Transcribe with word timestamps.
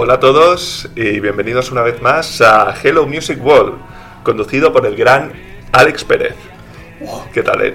Hola 0.00 0.14
a 0.14 0.20
todos 0.20 0.88
y 0.94 1.18
bienvenidos 1.18 1.72
una 1.72 1.82
vez 1.82 2.00
más 2.00 2.40
a 2.40 2.72
Hello 2.80 3.04
Music 3.04 3.44
World, 3.44 3.80
conducido 4.22 4.72
por 4.72 4.86
el 4.86 4.94
gran 4.94 5.32
Alex 5.72 6.04
Pérez. 6.04 6.36
¿Qué 7.34 7.42
tal, 7.42 7.62
eh? 7.62 7.74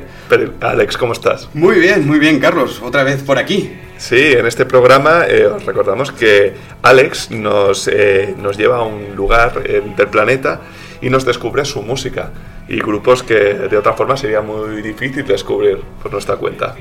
Alex? 0.61 0.95
¿Cómo 0.95 1.11
estás? 1.11 1.49
Muy 1.53 1.81
bien, 1.81 2.07
muy 2.07 2.19
bien, 2.19 2.39
Carlos. 2.39 2.81
Otra 2.81 3.03
vez 3.03 3.21
por 3.23 3.37
aquí. 3.37 3.73
Sí, 3.97 4.31
en 4.31 4.45
este 4.47 4.65
programa 4.65 5.25
eh, 5.27 5.47
os 5.47 5.65
recordamos 5.65 6.13
que 6.13 6.53
Alex 6.81 7.29
nos, 7.29 7.89
eh, 7.89 8.33
nos 8.37 8.57
lleva 8.57 8.77
a 8.77 8.83
un 8.83 9.17
lugar 9.17 9.61
del 9.61 10.07
planeta 10.07 10.61
y 11.01 11.09
nos 11.09 11.25
descubre 11.25 11.65
su 11.65 11.81
música 11.81 12.31
y 12.69 12.79
grupos 12.79 13.21
que 13.21 13.35
de 13.35 13.77
otra 13.77 13.91
forma 13.91 14.15
sería 14.15 14.39
muy 14.39 14.81
difícil 14.81 15.25
descubrir 15.25 15.81
por 16.01 16.13
nuestra 16.13 16.37
cuenta. 16.37 16.73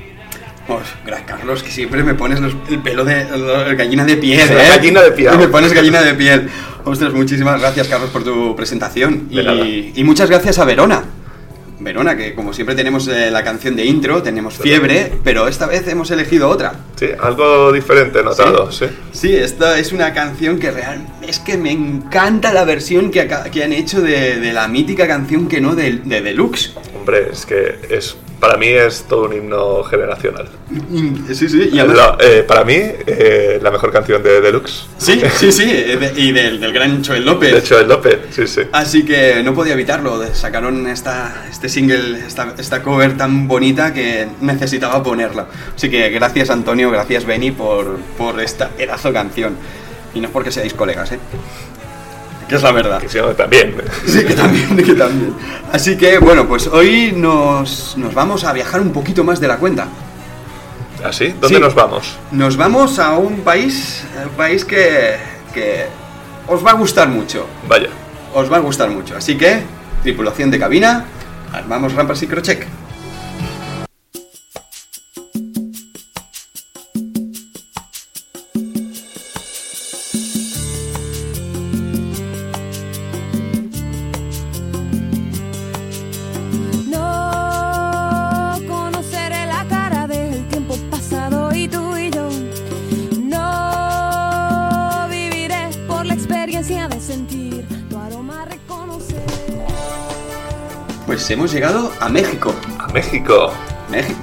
Oh, 0.69 0.79
gran 1.05 1.23
Carlos, 1.25 1.61
que 1.61 1.71
siempre 1.71 2.03
me 2.03 2.13
pones 2.13 2.39
los- 2.39 2.55
el 2.69 2.79
pelo 2.79 3.03
de 3.03 3.25
gallina 3.75 4.05
de 4.05 4.15
piel, 4.17 4.49
¿eh? 4.49 4.67
gallina 4.69 5.01
de 5.01 5.11
piel. 5.11 5.37
Me 5.37 5.47
pones 5.49 5.73
gallina 5.73 6.01
de 6.01 6.13
piel. 6.13 6.49
Ostras, 6.85 7.13
muchísimas 7.13 7.59
gracias, 7.59 7.87
Carlos, 7.89 8.09
por 8.11 8.23
tu 8.23 8.55
presentación. 8.55 9.27
Y, 9.29 9.91
y 9.95 10.03
muchas 10.03 10.29
gracias 10.29 10.59
a 10.59 10.65
Verona. 10.65 11.03
Verona, 11.79 12.15
que 12.15 12.33
como 12.33 12.53
siempre 12.53 12.75
tenemos 12.75 13.09
eh, 13.09 13.29
la 13.29 13.43
canción 13.43 13.75
de 13.75 13.83
intro, 13.83 14.23
tenemos 14.23 14.53
fiebre, 14.53 15.11
pero 15.21 15.49
esta 15.49 15.65
vez 15.65 15.85
hemos 15.89 16.11
elegido 16.11 16.47
otra. 16.47 16.73
Sí, 16.95 17.07
algo 17.19 17.73
diferente 17.73 18.23
notado, 18.23 18.71
sí. 18.71 18.85
Sí, 19.11 19.35
esta 19.35 19.77
es 19.77 19.91
una 19.91 20.13
canción 20.13 20.59
que 20.59 20.71
real 20.71 21.05
es 21.27 21.39
que 21.39 21.57
me 21.57 21.71
encanta 21.71 22.53
la 22.53 22.63
versión 22.63 23.11
que, 23.11 23.29
que 23.51 23.63
han 23.65 23.73
hecho 23.73 23.99
de, 24.01 24.39
de 24.39 24.53
la 24.53 24.69
mítica 24.69 25.07
canción 25.07 25.49
que 25.49 25.59
no 25.59 25.75
de, 25.75 25.99
de 26.05 26.21
Deluxe. 26.21 26.73
Hombre, 26.97 27.27
es 27.33 27.45
que 27.45 27.75
es 27.89 28.15
para 28.43 28.57
mí 28.57 28.67
es 28.67 29.03
todo 29.07 29.23
un 29.23 29.31
himno 29.33 29.83
generacional. 29.85 30.49
Sí, 31.33 31.47
sí, 31.47 31.69
y 31.71 31.79
además- 31.79 31.97
La- 31.97 32.17
eh, 32.19 32.43
para 32.43 32.65
mí, 32.65 32.73
eh, 32.75 33.57
la 33.63 33.71
mejor 33.71 33.89
canción 33.93 34.21
de 34.21 34.41
Deluxe. 34.41 34.85
Sí, 34.97 35.21
sí, 35.37 35.49
sí, 35.53 35.63
eh, 35.71 35.95
de- 35.95 36.21
y 36.21 36.33
del, 36.33 36.59
del 36.59 36.73
gran 36.73 37.01
Choel 37.01 37.23
López. 37.23 37.53
De 37.53 37.59
hecho, 37.59 37.79
el 37.79 37.87
López, 37.87 38.19
sí, 38.31 38.45
sí. 38.45 38.63
Así 38.73 39.05
que 39.05 39.41
no 39.43 39.53
podía 39.53 39.75
evitarlo, 39.75 40.21
sacaron 40.33 40.87
esta, 40.87 41.45
este 41.49 41.69
single, 41.69 42.19
esta, 42.27 42.53
esta 42.57 42.83
cover 42.83 43.15
tan 43.15 43.47
bonita 43.47 43.93
que 43.93 44.27
necesitaba 44.41 45.01
ponerla. 45.01 45.47
Así 45.73 45.89
que 45.89 46.09
gracias 46.09 46.49
Antonio, 46.49 46.91
gracias 46.91 47.25
Benny 47.25 47.51
por, 47.51 47.97
por 48.17 48.41
esta 48.41 48.67
pedazo 48.67 49.13
canción. 49.13 49.55
Y 50.13 50.19
no 50.19 50.27
es 50.27 50.33
porque 50.33 50.51
seáis 50.51 50.73
colegas, 50.73 51.13
¿eh? 51.13 51.19
Que 52.53 52.57
es 52.57 52.63
la 52.63 52.71
verdad. 52.71 52.99
Que 53.01 53.09
sí, 53.09 53.17
también. 53.35 53.73
Sí, 54.05 54.23
que 54.23 54.35
también, 54.35 54.77
que 54.85 54.93
también. 54.93 55.33
Así 55.71 55.97
que 55.97 56.19
bueno, 56.19 56.47
pues 56.47 56.67
hoy 56.67 57.11
nos, 57.15 57.97
nos 57.97 58.13
vamos 58.13 58.43
a 58.43 58.53
viajar 58.53 58.79
un 58.79 58.91
poquito 58.93 59.23
más 59.23 59.39
de 59.39 59.47
la 59.47 59.57
cuenta. 59.57 59.87
¿Así? 61.03 61.29
¿Dónde 61.29 61.47
Sí. 61.55 61.59
nos 61.59 61.73
vamos? 61.73 62.15
Nos 62.31 62.55
vamos 62.55 62.99
a 62.99 63.17
un 63.17 63.37
país, 63.39 64.03
un 64.23 64.29
país 64.37 64.63
que, 64.65 65.15
que 65.51 65.85
os 66.47 66.63
va 66.63 66.69
a 66.69 66.73
gustar 66.75 67.07
mucho. 67.09 67.47
Vaya. 67.67 67.87
os 68.35 68.51
va 68.51 68.57
a 68.57 68.59
gustar 68.59 68.91
mucho. 68.91 69.17
Así 69.17 69.35
que, 69.35 69.63
tripulación 70.03 70.51
de 70.51 70.59
cabina, 70.59 71.05
armamos 71.51 71.93
rampas 71.93 72.21
y 72.21 72.27
crochet. 72.27 72.67
Hemos 101.33 101.51
llegado 101.51 101.91
a 101.99 102.09
México. 102.09 102.53
A 102.79 102.87
México. 102.87 103.51
México, 103.89 104.19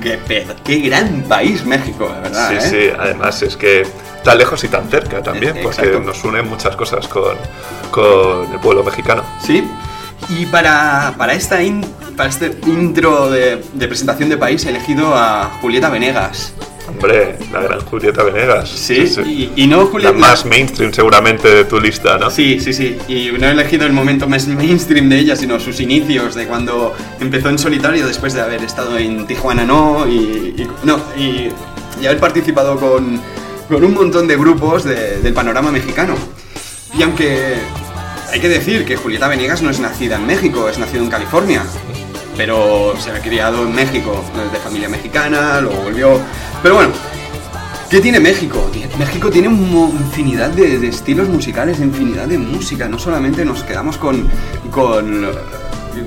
qué, 0.64 0.78
gran 0.80 1.22
país 1.28 1.64
México, 1.64 2.08
de 2.08 2.20
verdad. 2.22 2.50
sí, 2.50 2.56
¿eh? 2.56 2.90
sí. 2.90 2.96
Además 2.98 3.42
es 3.42 3.56
que 3.56 3.86
tan 4.24 4.38
lejos 4.38 4.64
y 4.64 4.68
tan 4.68 4.88
cerca 4.88 5.22
también, 5.22 5.56
Eh, 5.58 5.60
porque 5.62 6.00
nos 6.04 6.24
unen 6.24 6.48
muchas 6.48 6.74
cosas 6.76 7.06
con, 7.08 7.36
con 7.90 8.52
el 8.52 8.58
pueblo 8.60 8.82
mexicano. 8.82 9.22
Sí. 9.44 9.62
Y 10.28 10.46
para, 10.46 11.14
para, 11.16 11.34
esta 11.34 11.62
in- 11.62 11.86
para 12.16 12.28
este 12.28 12.58
intro 12.66 13.30
de, 13.30 13.64
de 13.74 13.88
presentación 13.88 14.28
de 14.28 14.36
país 14.36 14.64
he 14.66 14.70
elegido 14.70 15.14
a 15.14 15.50
Julieta 15.60 15.88
Venegas. 15.88 16.52
Hombre, 17.02 17.36
la 17.50 17.62
gran 17.62 17.80
Julieta 17.80 18.22
Venegas. 18.22 18.68
Sí, 18.68 19.04
Y, 19.24 19.62
y 19.62 19.66
no 19.66 19.84
La 19.84 19.86
Julieta. 19.86 20.12
más 20.18 20.44
mainstream 20.44 20.92
seguramente 20.92 21.48
de 21.48 21.64
tu 21.64 21.80
lista, 21.80 22.18
¿no? 22.18 22.30
Sí, 22.30 22.60
sí, 22.60 22.74
sí. 22.74 22.98
Y 23.08 23.30
no 23.38 23.46
he 23.48 23.52
elegido 23.52 23.86
el 23.86 23.92
momento 23.94 24.28
más 24.28 24.46
mainstream 24.46 25.08
de 25.08 25.18
ella, 25.18 25.34
sino 25.34 25.58
sus 25.58 25.80
inicios, 25.80 26.34
de 26.34 26.46
cuando 26.46 26.94
empezó 27.18 27.48
en 27.48 27.58
solitario 27.58 28.06
después 28.06 28.34
de 28.34 28.42
haber 28.42 28.62
estado 28.62 28.98
en 28.98 29.26
Tijuana 29.26 29.64
No 29.64 30.06
y, 30.06 30.12
y- 30.58 30.68
no, 30.84 31.00
y, 31.16 31.48
y 32.02 32.06
haber 32.06 32.18
participado 32.18 32.76
con, 32.78 33.18
con 33.68 33.82
un 33.82 33.94
montón 33.94 34.28
de 34.28 34.36
grupos 34.36 34.84
de- 34.84 35.20
del 35.22 35.32
panorama 35.32 35.70
mexicano. 35.72 36.14
Y 36.98 37.02
aunque 37.02 37.54
hay 38.30 38.40
que 38.40 38.48
decir 38.50 38.84
que 38.84 38.96
Julieta 38.96 39.26
Venegas 39.26 39.62
no 39.62 39.70
es 39.70 39.80
nacida 39.80 40.16
en 40.16 40.26
México, 40.26 40.68
es 40.68 40.78
nacida 40.78 41.00
en 41.02 41.08
California. 41.08 41.62
Pero 42.40 42.94
se 42.98 43.10
ha 43.10 43.20
criado 43.20 43.64
en 43.64 43.74
México, 43.74 44.24
de 44.50 44.58
familia 44.58 44.88
mexicana, 44.88 45.60
luego 45.60 45.82
volvió. 45.82 46.18
Pero 46.62 46.76
bueno, 46.76 46.90
¿Qué 47.90 48.00
tiene 48.00 48.18
México? 48.18 48.70
México 48.98 49.28
tiene 49.30 49.48
infinidad 49.48 50.48
de, 50.50 50.78
de 50.78 50.88
estilos 50.88 51.28
musicales, 51.28 51.80
infinidad 51.80 52.28
de 52.28 52.38
música. 52.38 52.88
No 52.88 52.98
solamente 52.98 53.44
nos 53.44 53.62
quedamos 53.64 53.98
con, 53.98 54.26
con 54.70 55.24
eh, 55.24 55.28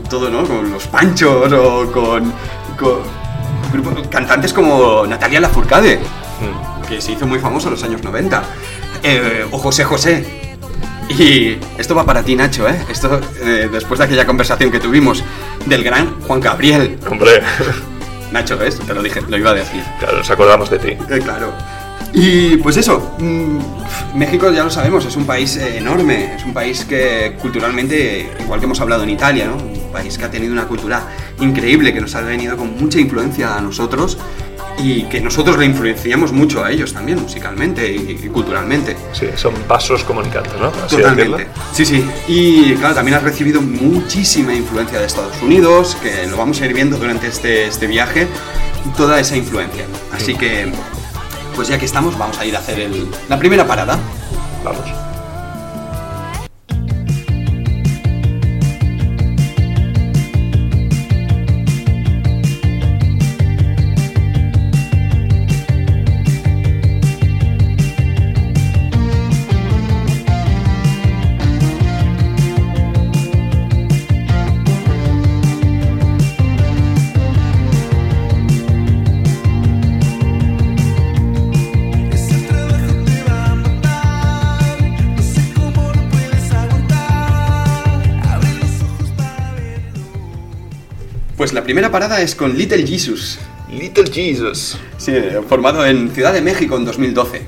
todo, 0.10 0.30
¿no? 0.32 0.44
Con 0.48 0.72
los 0.72 0.88
panchos 0.88 1.52
o 1.54 1.92
con, 1.92 2.34
con 2.80 4.04
cantantes 4.10 4.54
como 4.54 5.06
Natalia 5.06 5.40
Lafourcade, 5.42 6.00
Mm. 6.42 6.88
que 6.88 7.00
se 7.00 7.12
hizo 7.12 7.28
muy 7.28 7.38
famoso 7.38 7.68
en 7.68 7.74
los 7.76 7.84
años 7.84 8.02
90, 8.04 8.44
eh, 9.04 9.46
o 9.52 9.58
José 9.60 9.84
José. 9.84 10.43
Y 11.10 11.58
esto 11.78 11.96
va 11.96 12.06
para 12.06 12.24
ti, 12.24 12.36
Nacho, 12.36 12.68
¿eh? 12.68 12.86
Esto 12.90 13.20
eh, 13.42 13.70
después 13.72 14.00
de 14.00 14.06
aquella 14.06 14.26
conversación 14.26 14.72
que 14.72 14.80
tuvimos 14.80 15.24
del 15.66 15.84
gran 15.84 16.20
Juan 16.22 16.40
Gabriel. 16.40 16.98
Hombre, 17.10 17.42
Nacho, 18.32 18.58
¿ves? 18.58 18.80
Te 18.80 18.94
lo 18.94 19.04
dije, 19.04 19.22
lo 19.28 19.38
iba 19.38 19.52
a 19.52 19.54
decir. 19.54 19.84
claro, 20.00 20.18
nos 20.18 20.30
acordamos 20.30 20.70
de 20.70 20.80
ti. 20.80 20.90
Eh, 21.10 21.20
claro. 21.24 21.54
Y 22.14 22.58
pues 22.58 22.78
eso, 22.78 23.16
mm, 23.20 24.18
México 24.18 24.52
ya 24.52 24.64
lo 24.64 24.70
sabemos, 24.70 25.04
es 25.06 25.16
un 25.16 25.26
país 25.26 25.58
eh, 25.58 25.78
enorme, 25.78 26.36
es 26.36 26.46
un 26.46 26.54
país 26.54 26.86
que 26.86 27.36
culturalmente, 27.42 28.30
igual 28.40 28.60
que 28.60 28.66
hemos 28.66 28.80
hablado 28.82 29.04
en 29.04 29.10
Italia, 29.10 29.48
¿no? 29.48 29.56
Un 29.56 29.92
país 29.92 30.18
que 30.18 30.26
ha 30.26 30.30
tenido 30.30 30.54
una 30.54 30.68
cultura 30.68 31.08
increíble, 31.40 31.92
que 31.92 32.02
nos 32.02 32.14
ha 32.14 32.22
venido 32.22 32.56
con 32.56 32.78
mucha 32.78 33.00
influencia 33.00 33.56
a 33.56 33.62
nosotros 33.62 34.20
y 34.80 35.04
que 35.04 35.22
nosotros 35.22 35.58
le 35.58 35.66
influenciamos 35.66 36.32
mucho 36.32 36.64
a 36.64 36.72
ellos 36.72 36.94
también, 36.94 37.22
musicalmente 37.22 37.92
y, 37.92 38.20
y 38.24 38.28
culturalmente. 38.30 38.96
Sí, 39.14 39.28
son 39.36 39.54
vasos 39.68 40.04
comunicantes, 40.04 40.54
¿no? 40.60 40.68
Así 40.86 40.98
Totalmente. 40.98 41.48
Sí, 41.74 41.86
sí. 41.86 42.04
Y 42.28 42.74
claro, 42.76 42.96
también 42.96 43.18
has 43.18 43.24
recibido 43.24 43.62
muchísima 43.62 44.54
influencia 44.54 45.00
de 45.00 45.06
Estados 45.06 45.42
Unidos, 45.42 45.96
que 46.02 46.28
lo 46.28 46.38
vamos 46.38 46.60
a 46.62 46.66
ir 46.66 46.74
viendo 46.74 46.98
durante 46.98 47.28
este, 47.28 47.68
este 47.68 47.88
viaje, 47.88 48.28
toda 48.98 49.20
esa 49.20 49.38
influencia. 49.38 49.86
Así 50.12 50.36
que, 50.36 50.72
pues 51.56 51.68
ya 51.68 51.78
que 51.78 51.86
estamos, 51.86 52.18
vamos 52.18 52.38
a 52.40 52.46
ir 52.46 52.56
a 52.56 52.60
hacer 52.60 52.80
el- 52.80 53.08
la 53.30 53.38
primera 53.40 53.66
parada. 53.68 53.98
Vamos. 54.64 54.86
Pues 91.44 91.52
la 91.52 91.62
primera 91.66 91.92
parada 91.92 92.22
es 92.22 92.36
con 92.36 92.58
Little 92.58 92.88
Jesus, 92.88 93.38
Little 93.70 94.06
Jesus. 94.10 94.78
sí, 94.98 95.12
formado 95.50 95.86
en 95.86 96.10
Ciudad 96.12 96.32
de 96.32 96.40
México 96.40 96.78
en 96.78 96.86
2012. 96.86 97.42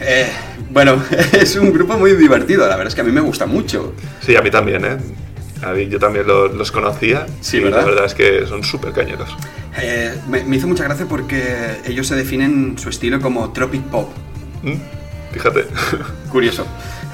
Eh, 0.00 0.26
bueno, 0.70 1.02
es 1.38 1.54
un 1.56 1.70
grupo 1.70 1.98
muy 1.98 2.14
divertido, 2.14 2.62
la 2.62 2.68
verdad 2.76 2.86
es 2.86 2.94
que 2.94 3.02
a 3.02 3.04
mí 3.04 3.12
me 3.12 3.20
gusta 3.20 3.44
mucho. 3.44 3.92
Sí, 4.24 4.34
a 4.34 4.40
mí 4.40 4.50
también, 4.50 4.82
¿eh? 4.82 4.96
A 5.62 5.74
mí 5.74 5.88
yo 5.90 5.98
también 5.98 6.26
lo- 6.26 6.48
los 6.48 6.72
conocía. 6.72 7.26
Sí, 7.42 7.58
y 7.58 7.60
¿verdad? 7.64 7.80
La 7.80 7.84
verdad 7.88 8.04
es 8.06 8.14
que 8.14 8.46
son 8.46 8.64
súper 8.64 8.92
cañeros. 8.92 9.28
Eh, 9.78 10.14
me, 10.26 10.42
me 10.44 10.56
hizo 10.56 10.66
mucha 10.66 10.84
gracia 10.84 11.04
porque 11.06 11.82
ellos 11.84 12.06
se 12.06 12.16
definen 12.16 12.78
su 12.78 12.88
estilo 12.88 13.20
como 13.20 13.52
tropic 13.52 13.82
pop. 13.82 14.08
¿Mm? 14.62 14.72
Fíjate. 15.34 15.66
Curioso. 16.32 16.64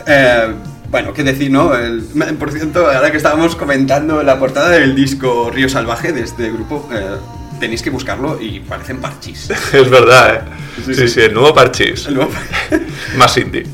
Eh, 0.07 0.47
bueno, 0.95 1.13
qué 1.13 1.25
decir, 1.25 1.51
¿no? 1.51 1.75
El- 1.75 2.03
por 2.39 2.53
cierto, 2.53 2.87
ahora 2.89 3.11
que 3.11 3.17
estábamos 3.17 3.57
comentando 3.57 4.23
la 4.23 4.39
portada 4.39 4.69
del 4.71 4.95
disco 4.95 5.51
Río 5.53 5.69
Salvaje 5.69 6.13
de 6.13 6.21
este 6.23 6.53
grupo, 6.53 6.89
eh, 6.93 7.17
tenéis 7.59 7.83
que 7.83 7.91
buscarlo 7.91 8.41
y 8.41 8.61
parecen 8.61 8.99
parchís. 8.99 9.51
es 9.73 9.91
verdad, 9.91 10.37
¿eh? 10.37 10.41
Sí, 10.87 10.95
Sí, 10.95 10.95
sí. 10.95 11.09
sí, 11.09 11.21
el 11.23 11.35
nuevo 11.35 11.53
Parchís. 11.53 12.07
El 12.07 12.15
nuevo- 12.15 12.31
Más 13.17 13.37
indie. 13.39 13.67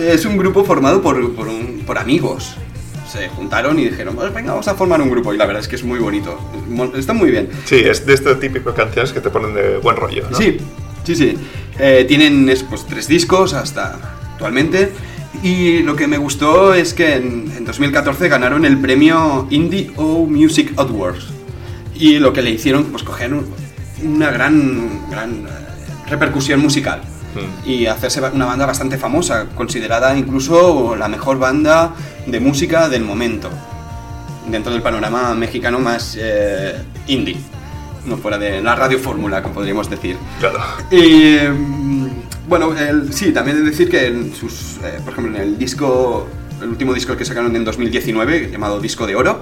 Es 0.00 0.24
un 0.24 0.36
grupo 0.36 0.64
formado 0.64 1.00
por, 1.00 1.32
por, 1.32 1.46
un- 1.46 1.84
por 1.86 1.96
amigos. 1.96 2.56
Se 3.08 3.28
juntaron 3.28 3.78
y 3.78 3.84
dijeron, 3.88 4.16
pues 4.16 4.34
venga, 4.34 4.50
vamos 4.50 4.66
a 4.66 4.74
formar 4.74 5.00
un 5.00 5.10
grupo. 5.10 5.32
Y 5.32 5.36
la 5.36 5.46
verdad 5.46 5.62
es 5.62 5.68
que 5.68 5.76
es 5.76 5.84
muy 5.84 6.00
bonito. 6.00 6.40
Está 6.96 7.12
muy 7.12 7.30
bien. 7.30 7.50
Sí, 7.66 7.76
es 7.76 8.04
de 8.04 8.16
típico 8.34 8.70
de 8.72 8.76
canciones 8.76 9.12
que 9.12 9.20
te 9.20 9.30
ponen 9.30 9.54
de 9.54 9.76
buen 9.78 9.94
rollo, 9.94 10.24
¿no? 10.28 10.36
Sí, 10.36 10.56
sí, 11.04 11.14
sí. 11.14 11.38
Eh, 11.78 12.04
tienen 12.08 12.48
es, 12.48 12.64
pues, 12.64 12.84
tres 12.84 13.06
discos 13.06 13.54
hasta 13.54 13.96
actualmente. 14.32 14.90
Y 15.42 15.80
lo 15.80 15.96
que 15.96 16.06
me 16.06 16.18
gustó 16.18 16.72
es 16.74 16.94
que 16.94 17.16
en, 17.16 17.52
en 17.56 17.64
2014 17.64 18.28
ganaron 18.28 18.64
el 18.64 18.78
premio 18.78 19.46
Indie 19.50 19.90
O 19.96 20.26
Music 20.26 20.72
Awards. 20.76 21.26
Y 21.94 22.18
lo 22.18 22.32
que 22.32 22.42
le 22.42 22.50
hicieron, 22.50 22.84
pues 22.84 23.02
coger 23.02 23.34
un- 23.34 23.46
una 24.04 24.30
gran, 24.30 25.08
gran 25.10 25.30
eh, 25.46 26.08
repercusión 26.08 26.60
musical. 26.60 27.00
Mm. 27.34 27.68
Y 27.68 27.86
hacerse 27.86 28.20
una 28.20 28.44
banda 28.46 28.66
bastante 28.66 28.98
famosa, 28.98 29.46
considerada 29.54 30.16
incluso 30.16 30.94
la 30.96 31.08
mejor 31.08 31.38
banda 31.38 31.94
de 32.26 32.38
música 32.40 32.88
del 32.88 33.02
momento. 33.04 33.48
Dentro 34.48 34.72
del 34.72 34.82
panorama 34.82 35.34
mexicano 35.34 35.78
más 35.78 36.16
eh, 36.20 36.76
indie. 37.08 37.36
No 38.06 38.16
fuera 38.16 38.36
de 38.38 38.60
la 38.60 38.74
radio 38.74 38.98
fórmula, 38.98 39.42
como 39.42 39.54
podríamos 39.54 39.88
decir. 39.88 40.16
Claro. 40.40 40.58
Y 40.90 42.01
bueno, 42.52 42.74
sí, 43.12 43.32
también 43.32 43.64
decir 43.64 43.88
que 43.88 44.08
eh, 44.08 45.00
por 45.02 45.14
ejemplo, 45.14 45.34
en 45.34 45.40
el 45.40 45.58
disco, 45.58 46.28
el 46.60 46.68
último 46.68 46.92
disco 46.92 47.16
que 47.16 47.24
sacaron 47.24 47.56
en 47.56 47.64
2019, 47.64 48.50
llamado 48.52 48.78
Disco 48.78 49.06
de 49.06 49.16
Oro, 49.16 49.40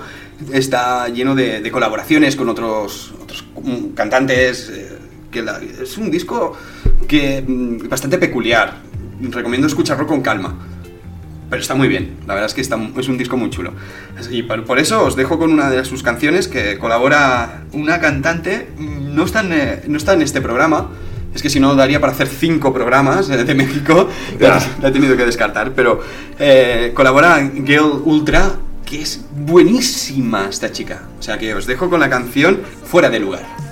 está 0.53 1.09
lleno 1.09 1.35
de, 1.35 1.69
colaboraciones 1.73 2.37
con 2.37 2.49
otros, 2.49 3.13
otros 3.21 3.45
mm, 3.65 3.95
cantantes. 3.95 4.71
eh, 4.71 4.97
que 5.33 5.45
es 5.83 5.99
un 5.99 6.09
disco 6.09 6.57
que 7.09 7.43
mm, 7.43 7.89
bastante 7.89 8.17
peculiar. 8.17 8.77
Recomiendo 9.21 9.67
escucharlo 9.67 10.07
con 10.07 10.21
calma. 10.21 10.55
Pero 11.51 11.63
está 11.63 11.75
muy 11.75 11.89
bien, 11.89 12.17
la 12.29 12.35
verdad 12.35 12.49
es 12.49 12.55
que 12.55 12.61
es 12.61 13.09
un 13.09 13.19
disco 13.19 13.37
muy 13.37 13.51
chulo. 13.51 13.73
Y 14.31 14.45
por, 14.45 14.79
eso 14.79 15.05
os 15.05 15.17
dejo 15.17 15.37
con 15.37 15.53
una 15.53 15.69
de 15.69 15.85
sus 15.85 16.05
canciones 16.05 16.47
que 16.47 16.79
colabora 16.79 17.65
una 17.73 17.99
cantante, 17.99 18.69
mm, 18.79 19.17
no 19.17 19.25
está 19.25 19.43
eh, 19.51 19.83
no 19.89 19.97
está 19.97 20.13
en 20.13 20.23
este 20.23 20.41
programa, 20.41 20.91
es 21.35 21.43
que 21.43 21.51
si 21.51 21.61
no 21.61 21.75
daría 21.75 22.01
para 22.01 22.13
hacer 22.13 22.29
cinco 22.29 22.73
programas 22.73 23.29
eh, 23.31 23.45
de 23.45 23.55
México, 23.55 24.09
la, 24.39 24.61
la 24.81 24.89
he 24.89 24.93
tenido 24.93 25.17
que 25.17 25.25
descartar, 25.25 25.73
pero 25.75 26.01
eh, 26.39 26.93
colabora 26.95 27.51
Girl 27.65 28.03
Ultra, 28.05 28.57
que 28.85 29.03
es 29.03 29.25
buenísima 29.31 30.49
esta 30.49 30.73
chica. 30.73 31.03
O 31.19 31.23
sea 31.23 31.39
que 31.39 31.55
os 31.55 31.67
dejo 31.67 31.89
con 31.89 32.01
la 32.01 32.11
canción 32.11 32.61
Fuera 32.85 33.09
de 33.09 33.21
lugar. 33.21 33.70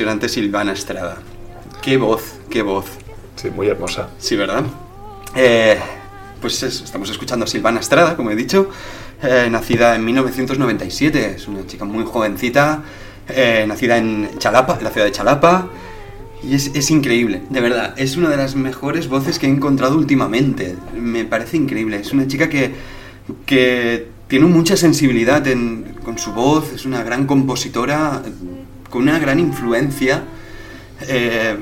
Impresionante 0.00 0.30
Silvana 0.30 0.72
Estrada. 0.72 1.18
Qué 1.82 1.98
voz, 1.98 2.22
qué 2.48 2.62
voz. 2.62 2.86
Sí, 3.36 3.50
muy 3.50 3.66
hermosa. 3.68 4.08
Sí, 4.18 4.34
¿verdad? 4.34 4.64
Eh, 5.36 5.78
pues 6.40 6.62
estamos 6.62 7.10
escuchando 7.10 7.44
a 7.44 7.46
Silvana 7.46 7.80
Estrada, 7.80 8.16
como 8.16 8.30
he 8.30 8.34
dicho, 8.36 8.70
eh, 9.22 9.48
nacida 9.50 9.94
en 9.96 10.04
1997. 10.06 11.34
Es 11.36 11.46
una 11.48 11.66
chica 11.66 11.84
muy 11.84 12.04
jovencita, 12.04 12.82
eh, 13.28 13.66
nacida 13.68 13.98
en 13.98 14.30
Chalapa, 14.38 14.78
en 14.78 14.84
la 14.84 14.90
ciudad 14.90 15.04
de 15.06 15.12
Chalapa. 15.12 15.68
Y 16.42 16.54
es, 16.54 16.70
es 16.74 16.90
increíble, 16.90 17.42
de 17.50 17.60
verdad. 17.60 17.92
Es 17.98 18.16
una 18.16 18.30
de 18.30 18.38
las 18.38 18.54
mejores 18.54 19.06
voces 19.08 19.38
que 19.38 19.46
he 19.48 19.50
encontrado 19.50 19.98
últimamente. 19.98 20.76
Me 20.98 21.26
parece 21.26 21.58
increíble. 21.58 21.98
Es 22.00 22.10
una 22.14 22.26
chica 22.26 22.48
que, 22.48 22.72
que 23.44 24.08
tiene 24.28 24.46
mucha 24.46 24.78
sensibilidad 24.78 25.46
en- 25.46 25.98
con 26.02 26.16
su 26.16 26.32
voz, 26.32 26.72
es 26.72 26.86
una 26.86 27.02
gran 27.02 27.26
compositora, 27.26 28.22
con 28.90 29.02
una 29.02 29.18
gran 29.18 29.38
influencia. 29.38 30.24
Eh, 31.08 31.56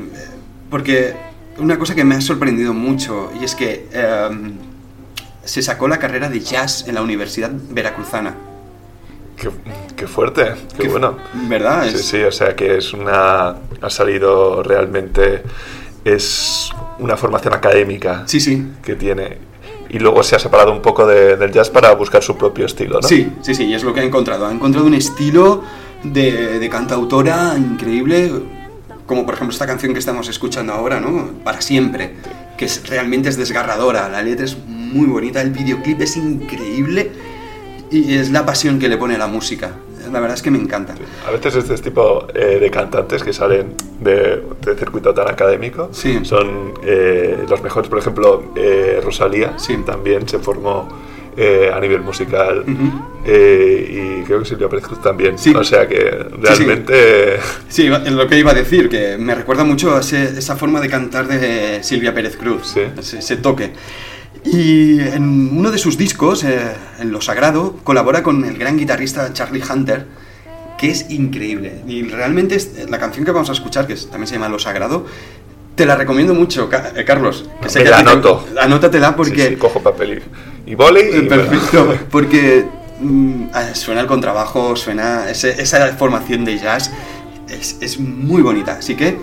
porque 0.70 1.14
una 1.58 1.78
cosa 1.78 1.94
que 1.94 2.04
me 2.04 2.16
ha 2.16 2.20
sorprendido 2.20 2.74
mucho 2.74 3.30
y 3.40 3.44
es 3.44 3.54
que 3.54 3.86
eh, 3.92 4.28
se 5.44 5.62
sacó 5.62 5.86
la 5.88 5.98
carrera 5.98 6.28
de 6.28 6.40
jazz 6.40 6.86
en 6.88 6.94
la 6.94 7.02
Universidad 7.02 7.50
Veracruzana. 7.70 8.34
Qué, 9.36 9.50
qué 9.96 10.06
fuerte, 10.08 10.52
qué, 10.76 10.82
Qué- 10.84 10.88
bueno. 10.88 11.16
¿Verdad? 11.48 11.88
Sí, 11.90 11.98
sí, 11.98 12.22
o 12.22 12.32
sea 12.32 12.56
que 12.56 12.78
es 12.78 12.92
una. 12.92 13.54
Ha 13.80 13.90
salido 13.90 14.62
realmente. 14.62 15.42
Es 16.04 16.70
una 17.00 17.16
formación 17.16 17.52
académica 17.54 18.22
Sí, 18.26 18.40
sí. 18.40 18.66
que 18.82 18.94
tiene. 18.94 19.38
Y 19.90 19.98
luego 19.98 20.22
se 20.22 20.36
ha 20.36 20.38
separado 20.38 20.72
un 20.72 20.80
poco 20.82 21.06
de- 21.06 21.36
del 21.36 21.50
jazz 21.52 21.70
para 21.70 21.92
buscar 21.94 22.22
su 22.22 22.36
propio 22.36 22.66
estilo, 22.66 23.00
¿no? 23.00 23.06
Sí, 23.08 23.30
sí, 23.42 23.54
sí, 23.54 23.64
y 23.64 23.74
es 23.74 23.82
lo 23.84 23.92
que 23.92 24.00
ha 24.00 24.04
encontrado. 24.04 24.46
Ha 24.46 24.52
encontrado 24.52 24.86
un 24.86 24.94
estilo 24.94 25.62
de, 26.02 26.58
de 26.58 26.68
cantautora 26.68 27.54
increíble, 27.56 28.30
como 29.06 29.24
por 29.24 29.34
ejemplo 29.34 29.52
esta 29.52 29.66
canción 29.66 29.92
que 29.92 29.98
estamos 29.98 30.28
escuchando 30.28 30.72
ahora, 30.72 31.00
¿no? 31.00 31.30
Para 31.44 31.60
siempre, 31.60 32.14
que 32.56 32.66
es, 32.66 32.88
realmente 32.88 33.28
es 33.28 33.36
desgarradora. 33.36 34.08
La 34.08 34.22
letra 34.22 34.44
es 34.44 34.56
muy 34.66 35.06
bonita, 35.06 35.40
el 35.42 35.50
videoclip 35.50 36.00
es 36.02 36.16
increíble 36.16 37.10
y 37.90 38.14
es 38.16 38.30
la 38.30 38.44
pasión 38.44 38.78
que 38.78 38.88
le 38.88 38.96
pone 38.96 39.14
a 39.14 39.18
la 39.18 39.26
música. 39.26 39.72
La 40.12 40.20
verdad 40.20 40.36
es 40.36 40.42
que 40.42 40.50
me 40.50 40.58
encanta. 40.58 40.94
A 41.26 41.30
veces 41.30 41.54
este 41.56 41.76
tipo 41.76 42.26
eh, 42.34 42.58
de 42.60 42.70
cantantes 42.70 43.22
que 43.22 43.32
salen 43.34 43.74
de, 44.00 44.42
de 44.64 44.74
circuito 44.78 45.12
tan 45.12 45.28
académico 45.28 45.90
Sí. 45.92 46.20
son 46.22 46.72
eh, 46.82 47.44
los 47.48 47.62
mejores. 47.62 47.90
Por 47.90 47.98
ejemplo, 47.98 48.52
eh, 48.56 49.00
Rosalía 49.04 49.58
Sí. 49.58 49.76
también 49.84 50.26
se 50.26 50.38
formó 50.38 50.88
eh, 51.40 51.70
a 51.72 51.78
nivel 51.78 52.00
musical 52.00 52.64
Ujú. 52.66 53.22
eh, 53.24 54.18
y 54.20 54.24
creo 54.24 54.40
que 54.40 54.44
Silvia 54.44 54.68
Pérez 54.68 54.84
Cruz 54.86 55.00
también. 55.00 55.38
Sí. 55.38 55.54
O 55.54 55.62
sea 55.62 55.86
que 55.86 56.00
realmente... 56.40 57.36
Sí, 57.68 57.86
es 57.86 58.12
lo 58.12 58.26
que 58.26 58.36
iba 58.38 58.50
a 58.50 58.54
decir, 58.54 58.88
que 58.88 59.16
me 59.18 59.34
recuerda 59.36 59.62
mucho 59.62 59.94
a 59.96 60.00
ese- 60.00 60.36
esa 60.38 60.56
forma 60.56 60.80
de 60.80 60.88
cantar 60.88 61.28
de 61.28 61.78
Silvia 61.84 62.12
Pérez 62.12 62.36
Cruz, 62.36 62.72
Sí. 62.74 62.80
ese, 62.98 63.18
ese 63.20 63.36
toque. 63.36 63.70
Y 64.44 65.00
en 65.00 65.56
uno 65.56 65.70
de 65.70 65.78
sus 65.78 65.96
discos, 65.96 66.42
eh, 66.44 66.58
en 67.00 67.12
Lo 67.12 67.20
Sagrado, 67.20 67.76
colabora 67.84 68.22
con 68.22 68.44
el 68.44 68.56
gran 68.58 68.76
guitarrista 68.76 69.32
Charlie 69.32 69.62
Hunter, 69.62 70.06
que 70.78 70.90
es 70.90 71.10
increíble. 71.10 71.82
Y 71.86 72.02
realmente 72.04 72.54
es- 72.54 72.88
la 72.88 72.98
canción 72.98 73.24
que 73.24 73.32
vamos 73.32 73.50
a 73.50 73.52
escuchar, 73.52 73.86
que 73.86 73.94
también 73.94 74.26
se 74.26 74.34
llama 74.34 74.48
Lo 74.48 74.58
Sagrado, 74.58 75.06
te 75.78 75.86
la 75.86 75.96
recomiendo 75.96 76.34
mucho, 76.34 76.68
eh, 76.94 77.04
Carlos. 77.06 77.48
Que 77.62 77.70
sé 77.70 77.78
Me 77.78 77.84
que 77.86 77.90
la 77.90 77.96
a 77.96 78.00
ti 78.00 78.04
te- 78.04 78.10
anoto. 78.12 78.44
Anótatela 78.60 79.16
porque... 79.16 79.42
Sí, 79.44 79.48
sí, 79.50 79.56
cojo 79.56 79.80
papel 79.80 80.22
y, 80.66 80.72
y 80.72 80.74
boli 80.74 81.00
y... 81.00 81.22
Perfecto, 81.22 81.96
porque 82.10 82.66
mm, 83.00 83.44
ah, 83.54 83.74
suena 83.74 84.02
el 84.02 84.06
contrabajo, 84.06 84.76
suena 84.76 85.30
ese- 85.30 85.62
esa 85.62 85.86
formación 85.96 86.44
de 86.44 86.58
jazz, 86.58 86.90
es, 87.48 87.76
es 87.80 87.98
muy 87.98 88.42
bonita. 88.42 88.76
Así 88.80 88.94
que 88.94 89.16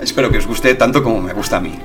espero 0.00 0.30
que 0.30 0.38
os 0.38 0.46
guste 0.46 0.74
tanto 0.74 1.02
como 1.02 1.20
me 1.20 1.32
gusta 1.32 1.56
a 1.56 1.60
mí. 1.60 1.76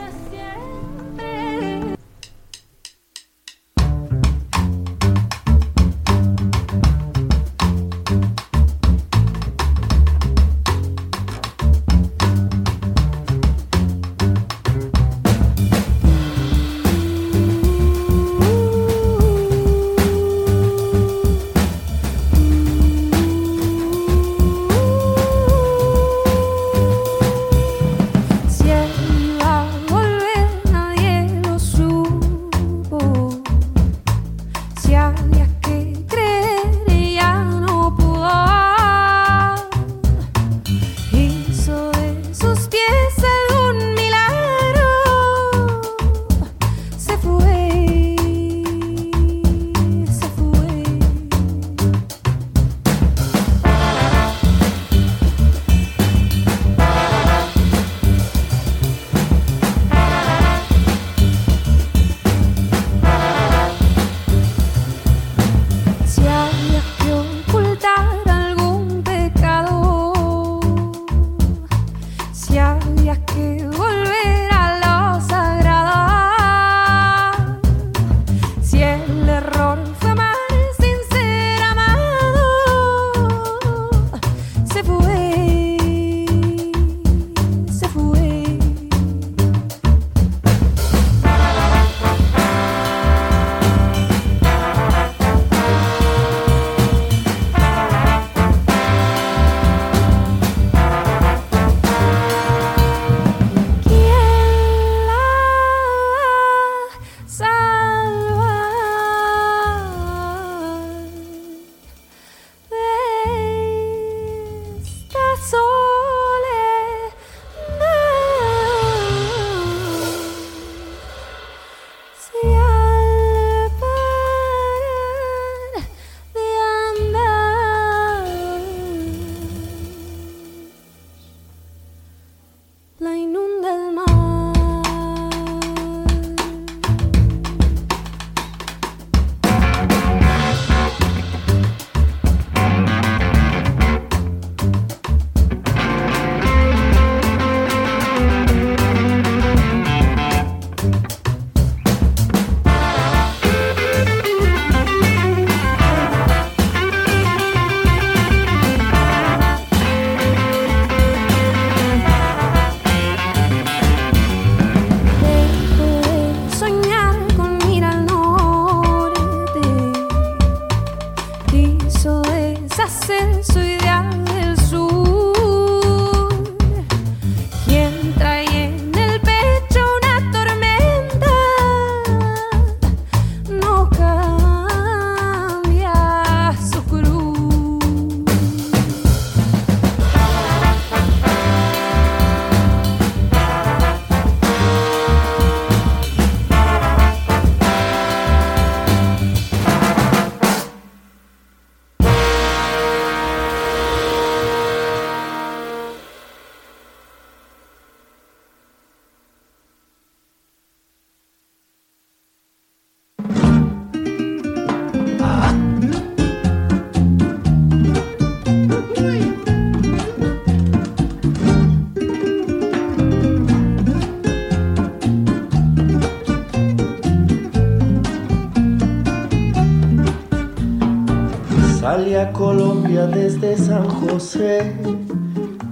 Venía 232.37 233.07
desde 233.07 233.57
San 233.57 233.87
José 233.87 234.73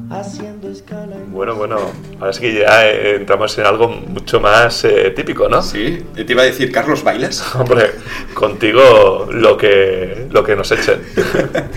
haciendo 0.10 0.70
escala 0.70 1.14
en 1.14 1.34
Bueno, 1.34 1.56
bueno, 1.56 1.76
ahora 2.22 2.32
sí 2.32 2.40
que 2.40 2.54
ya 2.62 2.88
eh, 2.88 3.18
entramos 3.18 3.58
en 3.58 3.66
algo 3.66 3.90
mucho 3.90 4.40
más 4.40 4.86
eh, 4.86 5.12
típico, 5.14 5.50
¿no? 5.50 5.62
Sí, 5.62 6.06
te 6.16 6.26
iba 6.26 6.42
a 6.42 6.46
decir, 6.46 6.72
Carlos, 6.72 7.04
¿bailas? 7.04 7.54
Hombre, 7.60 7.92
contigo 8.34 9.28
lo 9.30 9.58
que, 9.58 10.28
lo 10.32 10.44
que 10.44 10.56
nos 10.56 10.72
echen. 10.72 11.02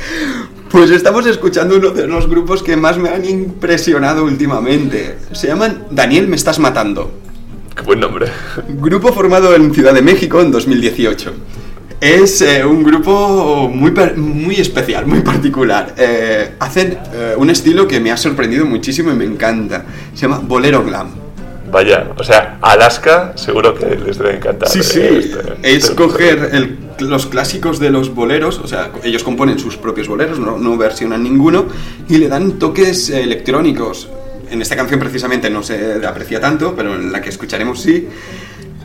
Pues 0.68 0.90
estamos 0.90 1.24
escuchando 1.26 1.76
uno 1.76 1.90
de 1.90 2.08
los 2.08 2.28
grupos 2.28 2.62
que 2.62 2.76
más 2.76 2.98
me 2.98 3.08
han 3.08 3.24
impresionado 3.24 4.24
últimamente. 4.24 5.16
Se 5.32 5.46
llaman 5.46 5.86
Daniel, 5.90 6.26
me 6.26 6.36
estás 6.36 6.58
matando. 6.58 7.12
Qué 7.74 7.82
buen 7.82 8.00
nombre. 8.00 8.26
Grupo 8.68 9.12
formado 9.12 9.54
en 9.54 9.72
Ciudad 9.72 9.94
de 9.94 10.02
México 10.02 10.40
en 10.40 10.50
2018. 10.50 11.32
Es 12.00 12.42
eh, 12.42 12.64
un 12.64 12.82
grupo 12.84 13.70
muy, 13.72 13.90
muy 14.16 14.56
especial, 14.56 15.06
muy 15.06 15.20
particular. 15.20 15.94
Eh, 15.96 16.50
hacen 16.58 16.98
eh, 17.14 17.34
un 17.36 17.48
estilo 17.48 17.88
que 17.88 18.00
me 18.00 18.10
ha 18.12 18.16
sorprendido 18.18 18.66
muchísimo 18.66 19.10
y 19.12 19.14
me 19.14 19.24
encanta. 19.24 19.84
Se 20.14 20.22
llama 20.22 20.40
Bolero 20.42 20.84
Glam. 20.84 21.08
Vaya, 21.72 22.06
o 22.16 22.22
sea, 22.22 22.58
Alaska 22.60 23.32
seguro 23.34 23.74
que 23.74 23.86
les 23.96 24.18
debe 24.18 24.36
encantar. 24.36 24.68
Sí, 24.68 24.82
sí. 24.82 25.00
eh, 25.00 25.18
este- 25.18 25.38
es 25.62 25.84
este- 25.84 25.96
coger 25.96 26.50
el- 26.52 26.78
los 27.00 27.26
clásicos 27.26 27.78
de 27.80 27.90
los 27.90 28.14
boleros, 28.14 28.58
o 28.58 28.66
sea, 28.68 28.90
ellos 29.02 29.24
componen 29.24 29.58
sus 29.58 29.76
propios 29.76 30.06
boleros, 30.06 30.38
no, 30.38 30.58
no 30.58 30.76
versionan 30.76 31.22
ninguno, 31.24 31.66
y 32.08 32.18
le 32.18 32.28
dan 32.28 32.52
toques 32.52 33.10
eh, 33.10 33.22
electrónicos. 33.22 34.08
En 34.50 34.62
esta 34.62 34.76
canción 34.76 35.00
precisamente 35.00 35.50
no 35.50 35.62
se 35.64 36.06
aprecia 36.06 36.40
tanto, 36.40 36.74
pero 36.76 36.94
en 36.94 37.10
la 37.10 37.20
que 37.20 37.30
escucharemos 37.30 37.80
sí. 37.82 38.06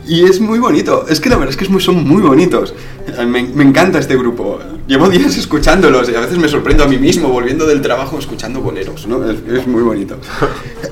Y 0.06 0.24
es 0.24 0.40
muy 0.40 0.58
bonito, 0.58 1.06
es 1.08 1.20
que 1.20 1.28
la 1.28 1.36
verdad 1.36 1.54
es 1.54 1.56
que 1.56 1.80
son 1.80 2.04
muy 2.06 2.22
bonitos. 2.22 2.74
Eh, 3.06 3.24
Me, 3.24 3.42
me 3.44 3.64
encanta 3.64 3.98
este 3.98 4.16
grupo. 4.16 4.58
Llevo 4.86 5.08
días 5.10 5.36
escuchándolos 5.36 6.08
y 6.08 6.14
a 6.14 6.20
veces 6.20 6.38
me 6.38 6.48
sorprendo 6.48 6.84
a 6.84 6.88
mí 6.88 6.98
mismo 6.98 7.28
volviendo 7.28 7.66
del 7.66 7.80
trabajo 7.80 8.18
escuchando 8.18 8.60
boleros, 8.60 9.06
¿no? 9.06 9.28
Es, 9.30 9.38
es 9.52 9.66
muy 9.66 9.82
bonito. 9.82 10.18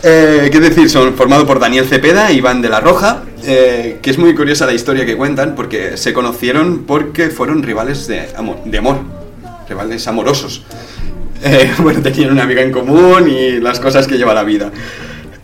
Eh, 0.03 0.49
¿Qué 0.51 0.61
decir? 0.61 0.89
Son 0.89 1.13
formado 1.13 1.47
por 1.47 1.61
Daniel 1.61 1.85
Cepeda 1.85 2.33
y 2.33 2.39
Iván 2.39 2.63
de 2.63 2.71
la 2.71 2.81
Roja, 2.81 3.25
eh, 3.45 3.99
que 4.01 4.09
es 4.09 4.17
muy 4.17 4.35
curiosa 4.35 4.65
la 4.65 4.73
historia 4.73 5.05
que 5.05 5.15
cuentan 5.15 5.55
porque 5.55 5.99
se 5.99 6.15
conocieron 6.15 6.85
porque 6.87 7.29
fueron 7.29 7.63
rivales 7.63 8.07
de 8.07 8.31
amor, 8.35 8.65
de 8.65 8.79
amor 8.79 8.97
rivales 9.71 10.07
amorosos. 10.09 10.63
Eh, 11.43 11.71
bueno, 11.79 12.03
tenían 12.03 12.33
una 12.33 12.43
amiga 12.43 12.63
en 12.63 12.73
común 12.73 13.31
y 13.31 13.61
las 13.61 13.81
cosas 13.81 14.07
que 14.07 14.19
lleva 14.19 14.35
la 14.35 14.43
vida. 14.43 14.71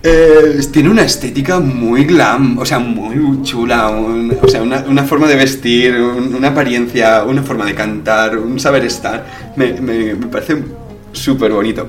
Eh, 0.09 0.61
tiene 0.71 0.89
una 0.89 1.03
estética 1.03 1.59
muy 1.59 2.05
glam, 2.05 2.59
o 2.59 2.65
sea, 2.65 2.79
muy 2.79 3.43
chula, 3.43 3.91
o 3.91 4.47
sea, 4.49 4.63
una, 4.63 4.85
una 4.87 5.03
forma 5.03 5.27
de 5.27 5.35
vestir, 5.35 5.97
un- 5.97 6.33
una 6.33 6.49
apariencia, 6.49 7.25
una 7.25 7.43
forma 7.43 7.65
de 7.65 7.75
cantar, 7.75 8.39
un 8.39 8.61
saber 8.61 8.85
estar. 8.85 9.27
Me, 9.57 9.73
me- 9.73 10.15
me 10.15 10.27
parece 10.29 10.63
súper 11.13 11.51
bonito. 11.51 11.89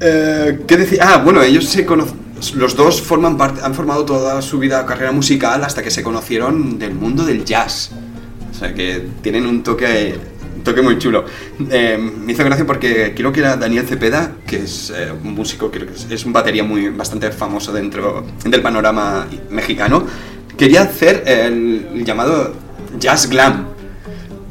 Eh, 0.00 0.60
¿Qué 0.66 0.76
decir? 0.76 0.98
Ah, 1.00 1.22
bueno, 1.24 1.40
ellos 1.42 1.64
se 1.64 1.86
conocen. 1.86 2.18
Los 2.56 2.76
dos 2.76 3.00
forman 3.00 3.38
parte, 3.38 3.62
han 3.64 3.72
formado 3.74 4.04
toda 4.04 4.42
su 4.42 4.58
vida 4.58 4.84
carrera 4.84 5.12
musical 5.12 5.64
hasta 5.64 5.82
que 5.82 5.90
se 5.90 6.02
conocieron 6.02 6.78
del 6.78 6.92
mundo 6.94 7.24
del 7.24 7.42
jazz. 7.42 7.90
O 8.50 8.54
sea 8.54 8.74
que 8.74 9.02
tienen 9.22 9.46
un 9.46 9.62
toque, 9.62 10.14
toque 10.64 10.82
muy 10.82 10.98
chulo. 10.98 11.24
Eh, 11.70 11.96
me 11.98 12.32
hizo 12.32 12.42
gracia 12.42 12.66
porque 12.66 13.12
creo 13.14 13.32
que 13.32 13.40
era 13.40 13.56
Daniel 13.56 13.86
Cepeda, 13.86 14.32
que 14.46 14.56
es 14.56 14.90
eh, 14.90 15.12
un 15.12 15.34
músico, 15.34 15.70
que 15.70 15.86
es, 16.10 16.24
un 16.24 16.32
batería 16.32 16.64
muy 16.64 16.88
bastante 16.88 17.30
famoso 17.30 17.72
dentro 17.72 18.26
del 18.44 18.62
panorama 18.62 19.26
mexicano. 19.50 20.06
Quería 20.56 20.82
hacer 20.82 21.22
el 21.26 22.04
llamado 22.04 22.54
jazz 22.98 23.28
glam. 23.28 23.73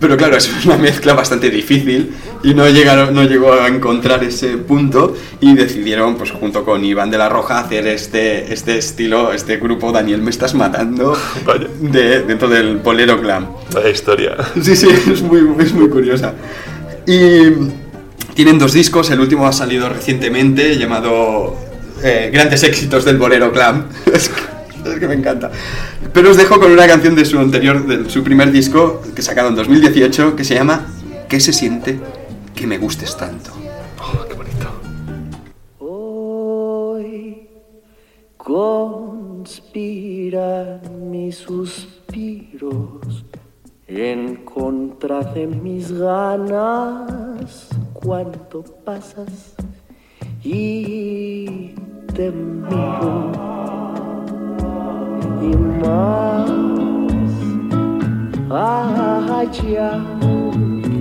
Pero 0.03 0.17
claro, 0.17 0.35
es 0.35 0.51
una 0.65 0.75
mezcla 0.75 1.13
bastante 1.13 1.49
difícil 1.49 2.13
y 2.43 2.53
no, 2.53 2.67
llegaron, 2.67 3.15
no 3.15 3.23
llegó 3.23 3.53
a 3.53 3.69
encontrar 3.69 4.21
ese 4.21 4.57
punto 4.57 5.15
y 5.39 5.55
decidieron, 5.55 6.17
pues 6.17 6.31
junto 6.31 6.65
con 6.65 6.83
Iván 6.83 7.09
de 7.09 7.17
la 7.17 7.29
Roja, 7.29 7.59
hacer 7.59 7.87
este, 7.87 8.51
este 8.51 8.77
estilo, 8.77 9.31
este 9.31 9.55
grupo 9.55 9.93
Daniel 9.93 10.21
me 10.21 10.29
estás 10.29 10.55
matando 10.55 11.17
Vaya. 11.45 11.67
de, 11.79 12.21
dentro 12.23 12.49
del 12.49 12.79
bolero 12.79 13.17
glam. 13.21 13.47
Vaya 13.73 13.87
historia. 13.87 14.35
Sí, 14.61 14.75
sí, 14.75 14.89
es 14.89 15.21
muy, 15.21 15.39
es 15.59 15.71
muy 15.71 15.87
curiosa. 15.87 16.33
Y 17.07 17.53
tienen 18.33 18.59
dos 18.59 18.73
discos, 18.73 19.09
el 19.09 19.21
último 19.21 19.47
ha 19.47 19.53
salido 19.53 19.87
recientemente 19.87 20.77
llamado 20.77 21.55
eh, 22.03 22.29
Grandes 22.33 22.63
éxitos 22.63 23.05
del 23.05 23.15
bolero 23.15 23.51
glam. 23.51 23.85
Es 24.85 24.99
que, 24.99 25.07
me 25.07 25.15
encanta. 25.15 25.49
Pero 26.13 26.29
os 26.31 26.37
dejo 26.37 26.59
con 26.59 26.71
una 26.71 26.87
canción 26.87 27.15
de 27.15 27.25
su 27.25 27.39
anterior, 27.39 27.85
de 27.85 28.09
su 28.09 28.23
primer 28.23 28.51
disco, 28.51 29.01
que 29.15 29.21
sacaron 29.21 29.51
en 29.53 29.57
2018, 29.57 30.35
que 30.35 30.43
se 30.43 30.55
llama 30.55 30.87
¿Qué 31.29 31.39
se 31.39 31.53
siente 31.53 31.99
que 32.53 32.67
me 32.67 32.77
gustes 32.77 33.15
tanto? 33.17 33.51
Oh, 33.99 34.25
qué 34.27 34.33
bonito. 34.35 34.69
Hoy 35.79 37.47
conspiran 38.37 40.81
mis 41.09 41.37
suspiros 41.37 43.25
en 43.87 44.35
contra 44.45 45.21
de 45.21 45.47
mis 45.47 45.91
ganas 45.91 47.69
cuando 47.93 48.63
pasas 48.83 49.55
y 50.43 51.73
te 52.13 52.29
miro 52.31 53.31
y 55.43 55.55
más 55.55 56.49
allá 59.29 59.99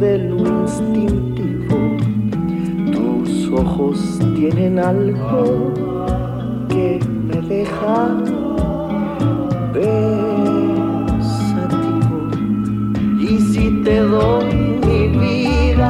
de 0.00 0.18
lo 0.28 0.37
instintivo 0.62 1.78
tus 2.92 3.50
ojos 3.52 4.18
tienen 4.35 4.78
algo 4.78 5.72
que 6.68 6.98
me 7.28 7.40
deja 7.42 8.09
pensativo. 9.72 10.12
Y 13.20 13.38
si 13.38 13.70
te 13.85 14.00
doy 14.00 14.81
mi 14.87 15.09
vida 15.18 15.88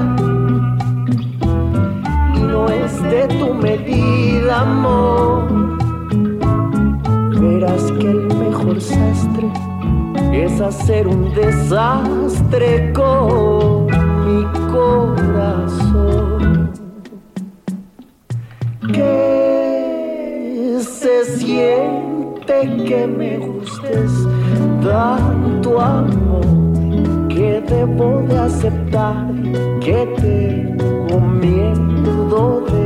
y 2.34 2.40
no 2.40 2.68
es 2.68 3.02
de 3.04 3.28
tu 3.38 3.54
medida, 3.54 4.60
amor, 4.60 5.12
es 10.32 10.60
hacer 10.60 11.06
un 11.06 11.32
desastre 11.34 12.92
con 12.92 13.86
mi 14.26 14.44
corazón. 14.70 16.70
Que 18.92 20.78
se 20.80 21.24
siente 21.38 22.84
que 22.86 23.06
me 23.06 23.38
gustes 23.38 24.10
tanto 24.82 25.80
amor 25.80 26.42
que 27.28 27.62
debo 27.68 28.22
de 28.28 28.38
aceptar 28.38 29.32
que 29.80 30.06
tengo 30.20 31.20
miedo 31.20 32.64
de 32.66 32.82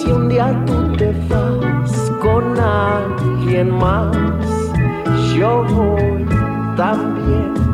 si 0.00 0.10
un 0.10 0.28
día 0.28 0.48
tú 0.66 0.96
te 0.96 1.12
vas 1.28 2.10
con 2.22 2.58
alguien 2.58 3.70
más, 3.70 4.16
yo 5.36 5.64
voy 5.64 6.24
también. 6.76 7.69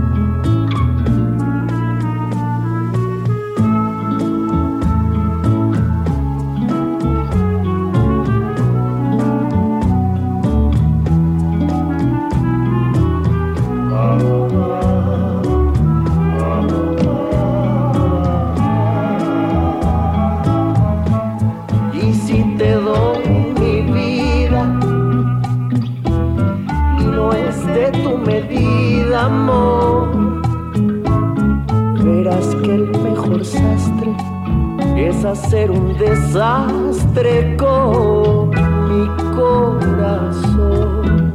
Es 34.96 35.24
hacer 35.24 35.70
un 35.70 35.96
desastre 35.98 37.56
con 37.56 38.50
mi 38.88 39.06
corazón. 39.34 41.34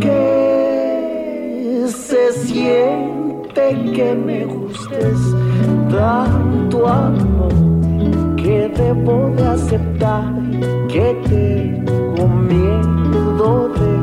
Que 0.00 1.86
se 1.88 2.32
siente 2.32 3.92
que 3.94 4.14
me 4.14 4.44
gustes 4.44 5.18
tanto 5.90 6.86
amor 6.86 7.52
que 8.36 8.70
debo 8.76 9.30
de 9.36 9.48
aceptar 9.48 10.32
que 10.88 11.14
tengo 11.28 12.28
miedo 12.28 13.68
de 13.68 13.99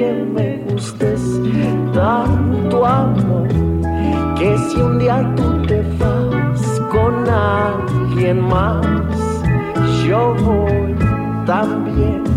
que 0.00 0.12
me 0.34 0.56
gustes 0.66 1.20
tanto 1.92 2.86
amor 2.86 3.48
que 4.38 4.56
si 4.56 4.80
un 4.80 4.98
día 4.98 5.18
tú 5.36 5.62
te 5.66 5.82
vas 5.98 6.62
con 6.90 7.28
alguien 7.28 8.40
más, 8.40 8.86
yo 10.06 10.34
voy 10.42 10.94
también. 11.44 12.29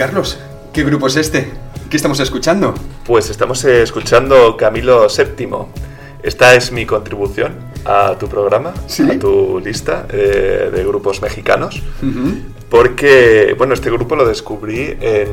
Carlos, 0.00 0.38
¿qué 0.72 0.82
grupo 0.82 1.08
es 1.08 1.16
este? 1.16 1.50
¿Qué 1.90 1.96
estamos 1.98 2.20
escuchando? 2.20 2.72
Pues 3.04 3.28
estamos 3.28 3.62
escuchando 3.64 4.56
Camilo 4.56 5.06
VII. 5.08 5.48
Esta 6.22 6.54
es 6.54 6.72
mi 6.72 6.86
contribución 6.86 7.52
a 7.84 8.16
tu 8.18 8.26
programa, 8.26 8.72
Sí. 8.86 9.02
a 9.02 9.18
tu 9.18 9.60
lista 9.62 10.06
eh, 10.10 10.70
de 10.74 10.84
grupos 10.84 11.20
mexicanos. 11.20 11.82
Ujú. 12.02 12.32
Porque, 12.70 13.54
bueno, 13.58 13.74
este 13.74 13.90
grupo 13.90 14.16
lo 14.16 14.26
descubrí 14.26 14.96
en, 15.02 15.28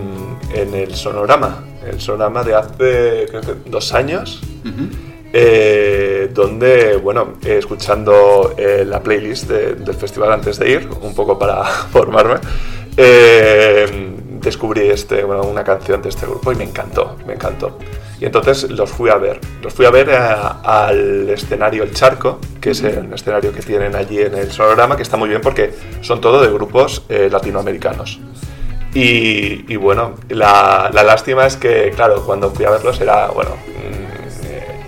en 0.53 0.73
el 0.73 0.95
Sonorama. 0.95 1.63
El 1.89 2.01
Sonorama 2.01 2.43
de 2.43 2.55
hace 2.55 3.25
creo 3.29 3.39
que 3.39 3.53
dos 3.69 3.93
años. 3.93 4.41
Ujú. 4.65 4.89
eh, 5.31 6.29
donde, 6.33 6.97
bueno, 6.97 7.35
escuchando 7.45 8.53
eh, 8.57 8.83
la 8.85 9.01
playlist 9.01 9.47
de- 9.49 9.75
del 9.75 9.95
festival 9.95 10.33
antes 10.33 10.57
de 10.59 10.69
ir, 10.71 10.89
un 11.01 11.13
poco 11.15 11.37
para 11.39 11.63
formarme, 11.91 12.35
eh, 12.95 14.15
descubrí 14.47 14.87
este, 14.89 15.23
bueno, 15.23 15.43
una 15.43 15.63
canción 15.63 16.01
de 16.01 16.09
este 16.09 16.25
grupo 16.25 16.51
y 16.51 16.55
me 16.55 16.63
encantó, 16.65 17.15
me 17.25 17.33
encantó. 17.33 17.77
Y 18.19 18.25
entonces 18.25 18.69
los 18.71 18.89
fui 18.89 19.09
a 19.11 19.15
ver, 19.17 19.39
los 19.61 19.71
fui 19.73 19.85
a 19.85 19.91
ver 19.91 20.09
a- 20.11 20.87
al 20.87 21.29
escenario 21.29 21.83
El 21.83 21.93
Charco, 21.93 22.39
que 22.59 22.71
es 22.71 22.81
el 22.83 23.13
escenario 23.13 23.53
que 23.53 23.61
tienen 23.61 23.95
allí 23.95 24.19
en 24.21 24.33
el 24.33 24.51
sonorama, 24.51 24.95
que 24.97 25.03
está 25.03 25.17
muy 25.17 25.29
bien 25.29 25.41
porque 25.41 25.73
son 26.01 26.19
todo 26.19 26.41
de 26.41 26.51
grupos 26.51 27.03
eh, 27.09 27.29
latinoamericanos. 27.31 28.19
Y, 28.93 29.71
y 29.71 29.75
bueno, 29.75 30.15
la, 30.29 30.89
la 30.91 31.03
lástima 31.03 31.45
es 31.45 31.55
que, 31.57 31.91
claro, 31.95 32.23
cuando 32.25 32.49
fui 32.49 32.65
a 32.65 32.71
verlos 32.71 32.99
era, 32.99 33.27
bueno, 33.27 33.51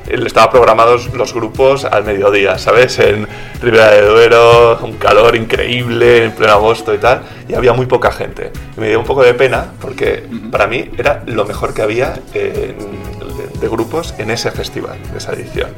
estaba 0.09 0.49
programados 0.51 1.13
los 1.13 1.33
grupos 1.33 1.85
al 1.85 2.03
mediodía, 2.03 2.57
¿sabes? 2.57 2.97
En 2.99 3.27
Ribera 3.61 3.91
de 3.91 4.01
Duero, 4.05 4.77
un 4.81 4.93
calor 4.93 5.35
increíble, 5.35 6.25
en 6.25 6.31
pleno 6.31 6.53
agosto 6.53 6.93
y 6.93 6.97
tal, 6.97 7.21
y 7.47 7.53
había 7.53 7.73
muy 7.73 7.85
poca 7.85 8.11
gente. 8.11 8.51
Y 8.77 8.79
me 8.81 8.89
dio 8.89 8.99
un 8.99 9.05
poco 9.05 9.23
de 9.23 9.33
pena 9.33 9.67
porque 9.79 10.23
para 10.51 10.67
mí 10.67 10.89
era 10.97 11.23
lo 11.27 11.45
mejor 11.45 11.73
que 11.73 11.81
había 11.81 12.19
eh, 12.33 12.75
de, 13.61 13.67
grupos 13.67 14.13
en 14.17 14.31
ese 14.31 14.51
festival, 14.51 14.97
de 15.11 15.17
esa 15.17 15.33
edición. 15.33 15.69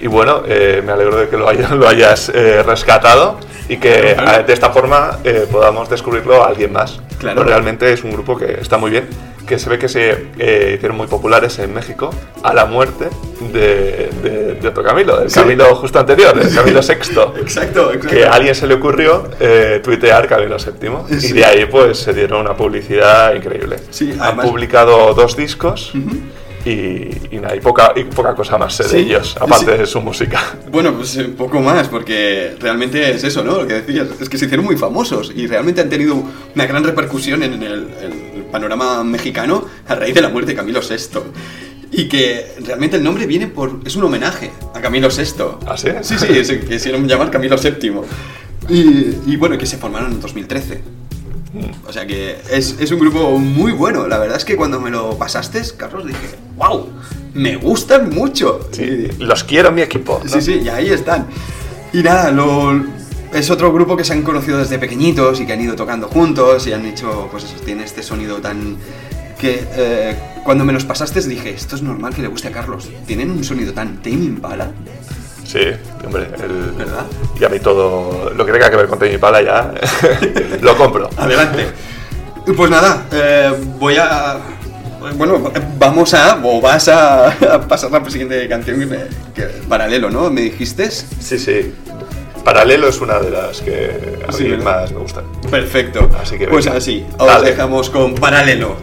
Y 0.00 0.08
bueno, 0.08 0.42
eh, 0.46 0.82
me 0.84 0.92
alegro 0.92 1.16
de 1.16 1.28
que 1.28 1.36
lo, 1.36 1.48
haya- 1.48 1.68
lo 1.74 1.88
hayas 1.88 2.28
eh, 2.34 2.62
rescatado 2.62 3.38
y 3.68 3.78
que 3.78 4.14
Claro. 4.16 4.40
eh, 4.42 4.44
de 4.46 4.52
esta 4.52 4.70
forma 4.70 5.18
eh, 5.24 5.46
podamos 5.50 5.88
descubrirlo 5.88 6.44
a 6.44 6.48
alguien 6.48 6.72
más. 6.72 7.00
Claro. 7.18 7.36
Pero 7.40 7.48
realmente 7.48 7.90
es 7.92 8.04
un 8.04 8.12
grupo 8.12 8.36
que 8.36 8.58
está 8.60 8.76
muy 8.76 8.90
bien, 8.90 9.08
que 9.46 9.58
se 9.58 9.70
ve 9.70 9.78
que 9.78 9.88
se 9.88 10.26
eh, 10.38 10.72
hicieron 10.76 10.96
muy 10.96 11.06
populares 11.06 11.58
en 11.58 11.72
México 11.72 12.10
a 12.42 12.52
la 12.52 12.66
muerte 12.66 13.08
de, 13.52 14.10
de- 14.22 14.54
de 14.60 14.68
otro 14.68 14.82
Camilo, 14.82 15.18
del 15.18 15.30
Sí. 15.30 15.38
Camilo 15.40 15.74
justo 15.76 15.98
anterior, 15.98 16.36
el 16.40 16.52
Camilo 16.54 16.80
VI. 16.86 16.92
Exacto, 16.92 17.34
exacto. 17.40 17.90
Que 18.08 18.24
a 18.24 18.32
alguien 18.32 18.54
se 18.54 18.66
le 18.66 18.74
ocurrió 18.74 19.28
eh, 19.40 19.80
tuitear 19.84 20.26
Camilo 20.26 20.56
VII 20.58 21.20
Sí. 21.20 21.28
y 21.28 21.32
de 21.32 21.44
ahí 21.44 21.66
pues 21.66 21.98
se 21.98 22.12
dieron 22.12 22.40
una 22.40 22.56
publicidad 22.56 23.34
increíble. 23.34 23.76
Sí, 23.90 24.12
Han 24.12 24.20
además- 24.20 24.46
publicado 24.46 25.14
dos 25.14 25.36
discos 25.36 25.92
y, 26.64 26.70
y 27.30 27.38
nada, 27.40 27.54
y 27.54 27.60
poca, 27.60 27.92
y 27.94 28.02
poca 28.04 28.34
cosa 28.34 28.58
más 28.58 28.74
sé 28.74 28.82
de 28.84 28.88
Sí, 28.88 28.96
ellos, 28.98 29.36
aparte 29.40 29.72
sí. 29.72 29.78
de 29.78 29.86
su 29.86 30.00
música. 30.00 30.40
Bueno, 30.76 30.92
pues 30.94 31.16
un 31.16 31.34
poco 31.34 31.60
más, 31.60 31.88
porque 31.88 32.56
realmente 32.58 33.10
es 33.12 33.22
eso, 33.24 33.42
¿no? 33.44 33.58
Lo 33.62 33.66
que 33.66 33.74
decías, 33.74 34.08
es 34.20 34.28
que 34.28 34.36
se 34.36 34.46
hicieron 34.46 34.66
muy 34.66 34.76
famosos 34.76 35.32
y 35.34 35.46
realmente 35.46 35.80
han 35.80 35.88
tenido 35.88 36.16
una 36.54 36.66
gran 36.66 36.82
repercusión 36.84 37.42
en 37.44 37.52
el, 37.62 37.62
en 38.02 38.12
el 38.35 38.35
panorama 38.56 39.04
mexicano 39.04 39.66
a 39.86 39.94
raíz 39.94 40.14
de 40.14 40.22
la 40.22 40.30
muerte 40.30 40.52
de 40.52 40.56
Camilo 40.56 40.80
VI. 40.80 41.20
Y 41.92 42.08
que 42.08 42.54
realmente 42.64 42.96
el 42.96 43.04
nombre 43.04 43.26
viene 43.26 43.46
por. 43.48 43.80
es 43.84 43.96
un 43.96 44.04
homenaje 44.04 44.50
a 44.74 44.80
Camilo 44.80 45.08
VI. 45.08 45.44
¿Ah, 45.66 45.76
sí? 45.76 45.88
Sí, 46.02 46.14
sí, 46.18 46.44
se 46.44 46.60
quisieron 46.60 47.06
llamar 47.06 47.30
Camilo 47.30 47.56
VII. 47.56 47.92
Y, 48.68 49.32
y 49.32 49.36
bueno, 49.36 49.58
que 49.58 49.66
se 49.66 49.76
formaron 49.76 50.12
en 50.12 50.20
2013. 50.20 50.82
O 51.86 51.92
sea 51.92 52.06
que 52.06 52.38
es, 52.50 52.76
es 52.80 52.90
un 52.90 52.98
grupo 52.98 53.38
muy 53.38 53.72
bueno. 53.72 54.08
La 54.08 54.18
verdad 54.18 54.38
es 54.38 54.44
que 54.44 54.56
cuando 54.56 54.80
me 54.80 54.90
lo 54.90 55.16
pasaste, 55.18 55.62
Carlos, 55.76 56.06
dije, 56.06 56.36
wow, 56.56 56.88
me 57.34 57.56
gustan 57.56 58.10
mucho. 58.10 58.68
Sí, 58.72 59.08
los 59.18 59.44
quiero 59.44 59.70
mi 59.70 59.82
equipo. 59.82 60.20
¿no? 60.24 60.30
Sí, 60.30 60.40
sí, 60.40 60.60
y 60.64 60.68
ahí 60.68 60.88
están. 60.88 61.26
Y 61.92 62.02
nada, 62.02 62.30
lo, 62.30 62.72
es 63.38 63.50
otro 63.50 63.72
grupo 63.72 63.96
que 63.96 64.04
se 64.04 64.12
han 64.12 64.22
conocido 64.22 64.58
desde 64.58 64.78
pequeñitos 64.78 65.40
y 65.40 65.46
que 65.46 65.52
han 65.52 65.60
ido 65.60 65.74
tocando 65.76 66.08
juntos 66.08 66.66
y 66.66 66.72
han 66.72 66.86
hecho, 66.86 67.28
pues 67.30 67.44
eso, 67.44 67.54
tiene 67.64 67.84
este 67.84 68.02
sonido 68.02 68.36
tan... 68.38 68.76
que 69.40 69.64
eh, 69.76 70.16
cuando 70.44 70.64
me 70.64 70.72
los 70.72 70.84
pasaste 70.84 71.20
dije, 71.22 71.50
esto 71.50 71.76
es 71.76 71.82
normal 71.82 72.14
que 72.14 72.22
le 72.22 72.28
guste 72.28 72.48
a 72.48 72.52
Carlos. 72.52 72.88
Tienen 73.06 73.30
un 73.30 73.44
sonido 73.44 73.72
tan 73.72 73.96
Tame 74.02 74.16
Impala, 74.16 74.70
Sí, 75.44 75.60
hombre, 76.04 76.28
el, 76.42 76.72
¿verdad? 76.76 77.06
y 77.40 77.44
a 77.44 77.48
mí 77.48 77.60
todo 77.60 78.30
lo 78.30 78.44
que 78.44 78.50
tenga 78.52 78.68
que 78.68 78.76
ver 78.76 78.88
con 78.88 78.98
Tame 78.98 79.12
Impala 79.14 79.40
ya 79.42 79.72
lo 80.62 80.76
compro. 80.76 81.08
Adelante. 81.16 81.66
Pues 82.56 82.70
nada, 82.70 83.06
eh, 83.12 83.52
voy 83.78 83.96
a... 83.96 84.38
Bueno, 85.16 85.52
vamos 85.78 86.14
a... 86.14 86.40
o 86.42 86.60
vas 86.60 86.88
a, 86.88 87.28
a 87.28 87.60
pasar 87.60 87.92
la 87.92 88.08
siguiente 88.10 88.48
canción 88.48 88.80
que, 88.80 88.86
me- 88.86 89.04
que- 89.34 89.44
paralelo, 89.68 90.10
¿no? 90.10 90.30
¿Me 90.30 90.40
dijiste? 90.42 90.90
Sí, 90.90 91.38
sí. 91.38 91.72
Paralelo 92.46 92.86
es 92.86 93.00
una 93.00 93.18
de 93.18 93.28
las 93.28 93.60
que 93.60 94.20
a 94.24 94.30
mí 94.30 94.56
más 94.62 94.92
me 94.92 95.00
gustan. 95.00 95.24
Perfecto. 95.50 96.08
Así 96.16 96.38
que 96.38 96.46
pues 96.46 96.64
venga. 96.64 96.78
así, 96.78 97.04
os 97.18 97.26
Dale. 97.26 97.50
dejamos 97.50 97.90
con. 97.90 98.14
Paralelo 98.14 98.76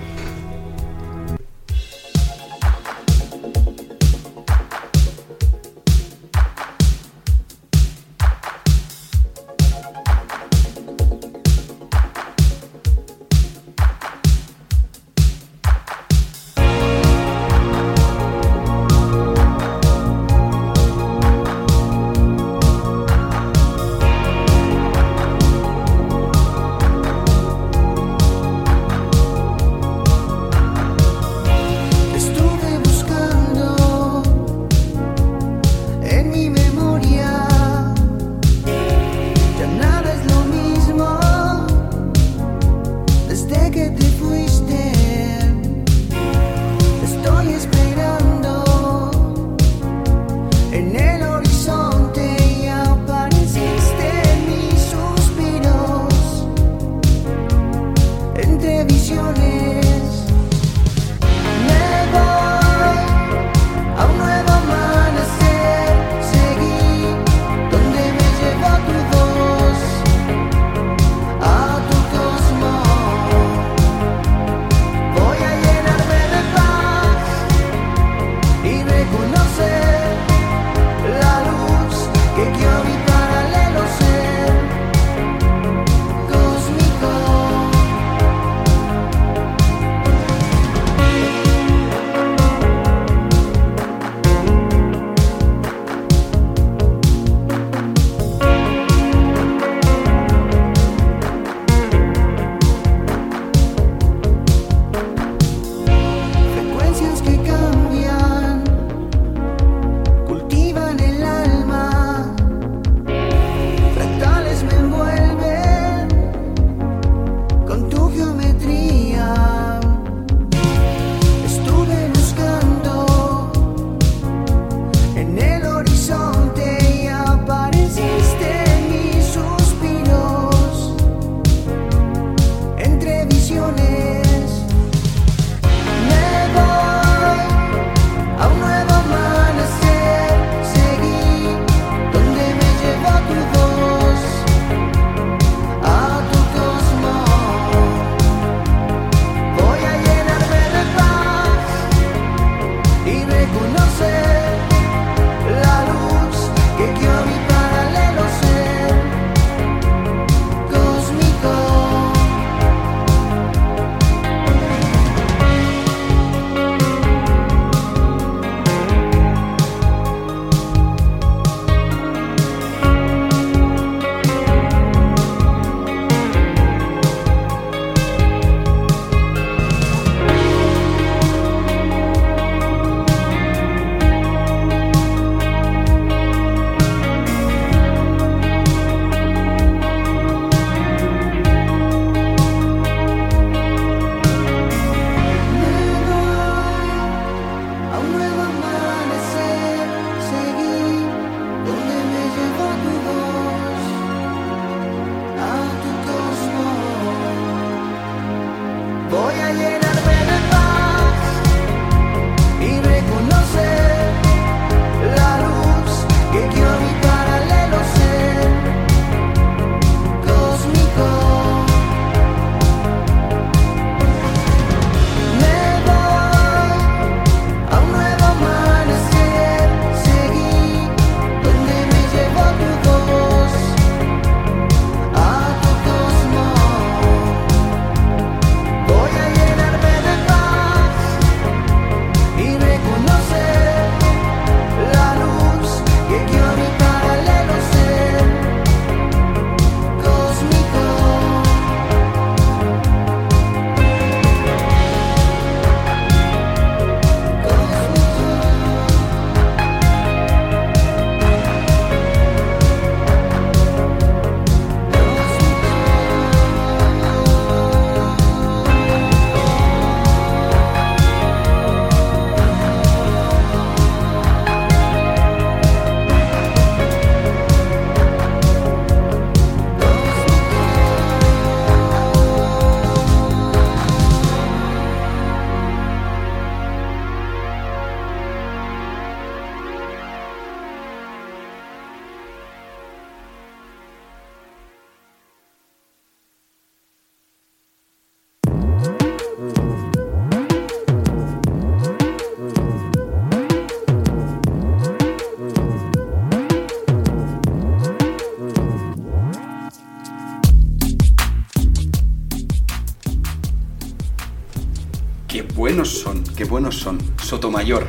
buenos 316.54 316.78
son. 316.78 317.00
Sotomayor. 317.24 317.88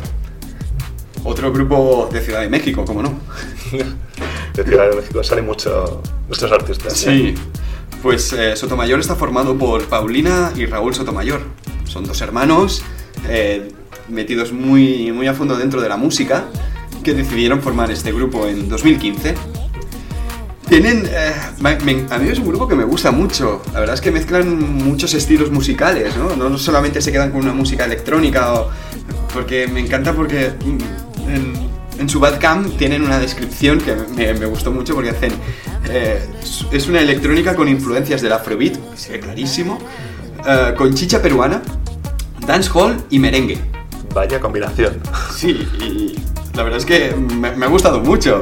Otro 1.22 1.53
grupo 1.53 2.09
de 2.11 2.22
Ciudad 2.22 2.40
de 2.40 2.48
México, 2.48 2.83
¿cómo 2.87 3.03
no? 3.03 3.20
De 4.55 4.64
Ciudad 4.64 4.88
de 4.88 4.96
México 4.96 5.22
salen 5.22 5.44
mucho 5.44 6.00
nuestros 6.29 6.50
artistas. 6.50 6.94
Sí. 6.94 7.35
Pues 8.03 8.33
eh, 8.33 8.57
Sotomayor 8.57 9.00
está 9.00 9.16
formado 9.16 9.55
por 9.59 9.85
Paulina 9.85 10.50
y 10.57 10.64
Raúl 10.64 10.94
Sotomayor. 10.94 11.42
Son 11.85 12.07
dos 12.07 12.22
hermanos 12.22 12.83
eh, 13.29 13.70
metidos 14.09 14.50
muy, 14.53 15.12
muy 15.12 15.27
a 15.27 15.35
fondo 15.35 15.57
dentro 15.59 15.83
de 15.83 15.90
la 15.90 15.98
música 15.98 16.46
que 17.03 17.12
decidieron 17.12 17.61
formar 17.61 17.90
este 17.90 18.12
grupo 18.12 18.46
en 18.46 18.70
2015. 18.70 19.35
Tienen. 20.68 21.07
eh, 21.11 21.33
me- 21.61 21.77
me- 21.81 22.07
a 22.11 22.18
mí 22.18 22.29
es 22.29 22.38
un 22.38 22.46
grupo 22.48 22.66
que 22.66 22.74
me 22.74 22.85
gusta 22.85 23.11
mucho. 23.11 23.62
La 23.72 23.81
verdad 23.81 23.94
es 23.94 24.00
que 24.00 24.11
mezclan 24.11 24.59
muchos 24.85 25.12
estilos 25.14 25.50
musicales, 25.50 26.16
¿no? 26.16 26.35
No 26.37 26.57
solamente 26.59 27.00
se 27.03 27.12
quedan 27.12 27.31
con 27.31 27.40
una 27.42 27.53
música 27.53 27.85
electrónica 27.85 28.55
o. 28.55 28.70
Porque 29.33 29.66
me 29.68 29.81
encanta 29.81 30.12
porque. 30.12 30.53
En, 31.29 31.74
en 31.98 32.09
su 32.09 32.18
Bandcamp 32.18 32.77
tienen 32.77 33.03
una 33.03 33.18
descripción 33.20 33.79
que 33.81 33.94
me, 34.16 34.35
me 34.35 34.46
gustó 34.46 34.72
mucho 34.72 34.94
porque 34.94 35.11
hacen. 35.11 35.33
eh, 35.88 36.18
es 36.72 36.87
una 36.88 37.00
electrónica 37.00 37.55
con 37.55 37.68
influencias 37.68 38.20
del 38.22 38.33
afrobeat, 38.33 38.77
se 38.96 39.12
ve 39.12 39.20
clarísimo. 39.20 39.79
eh, 40.46 40.74
con 40.77 40.92
chicha 40.94 41.20
peruana, 41.22 41.62
dancehall 42.46 43.05
y 43.11 43.18
merengue. 43.18 43.59
Vaya 44.14 44.40
combinación. 44.40 44.98
Sí, 45.35 45.50
y 45.81 46.14
la 46.57 46.62
verdad 46.62 46.79
es 46.79 46.87
que 46.87 47.14
me, 47.14 47.50
me 47.57 47.66
ha 47.66 47.68
gustado 47.68 48.00
mucho. 48.00 48.40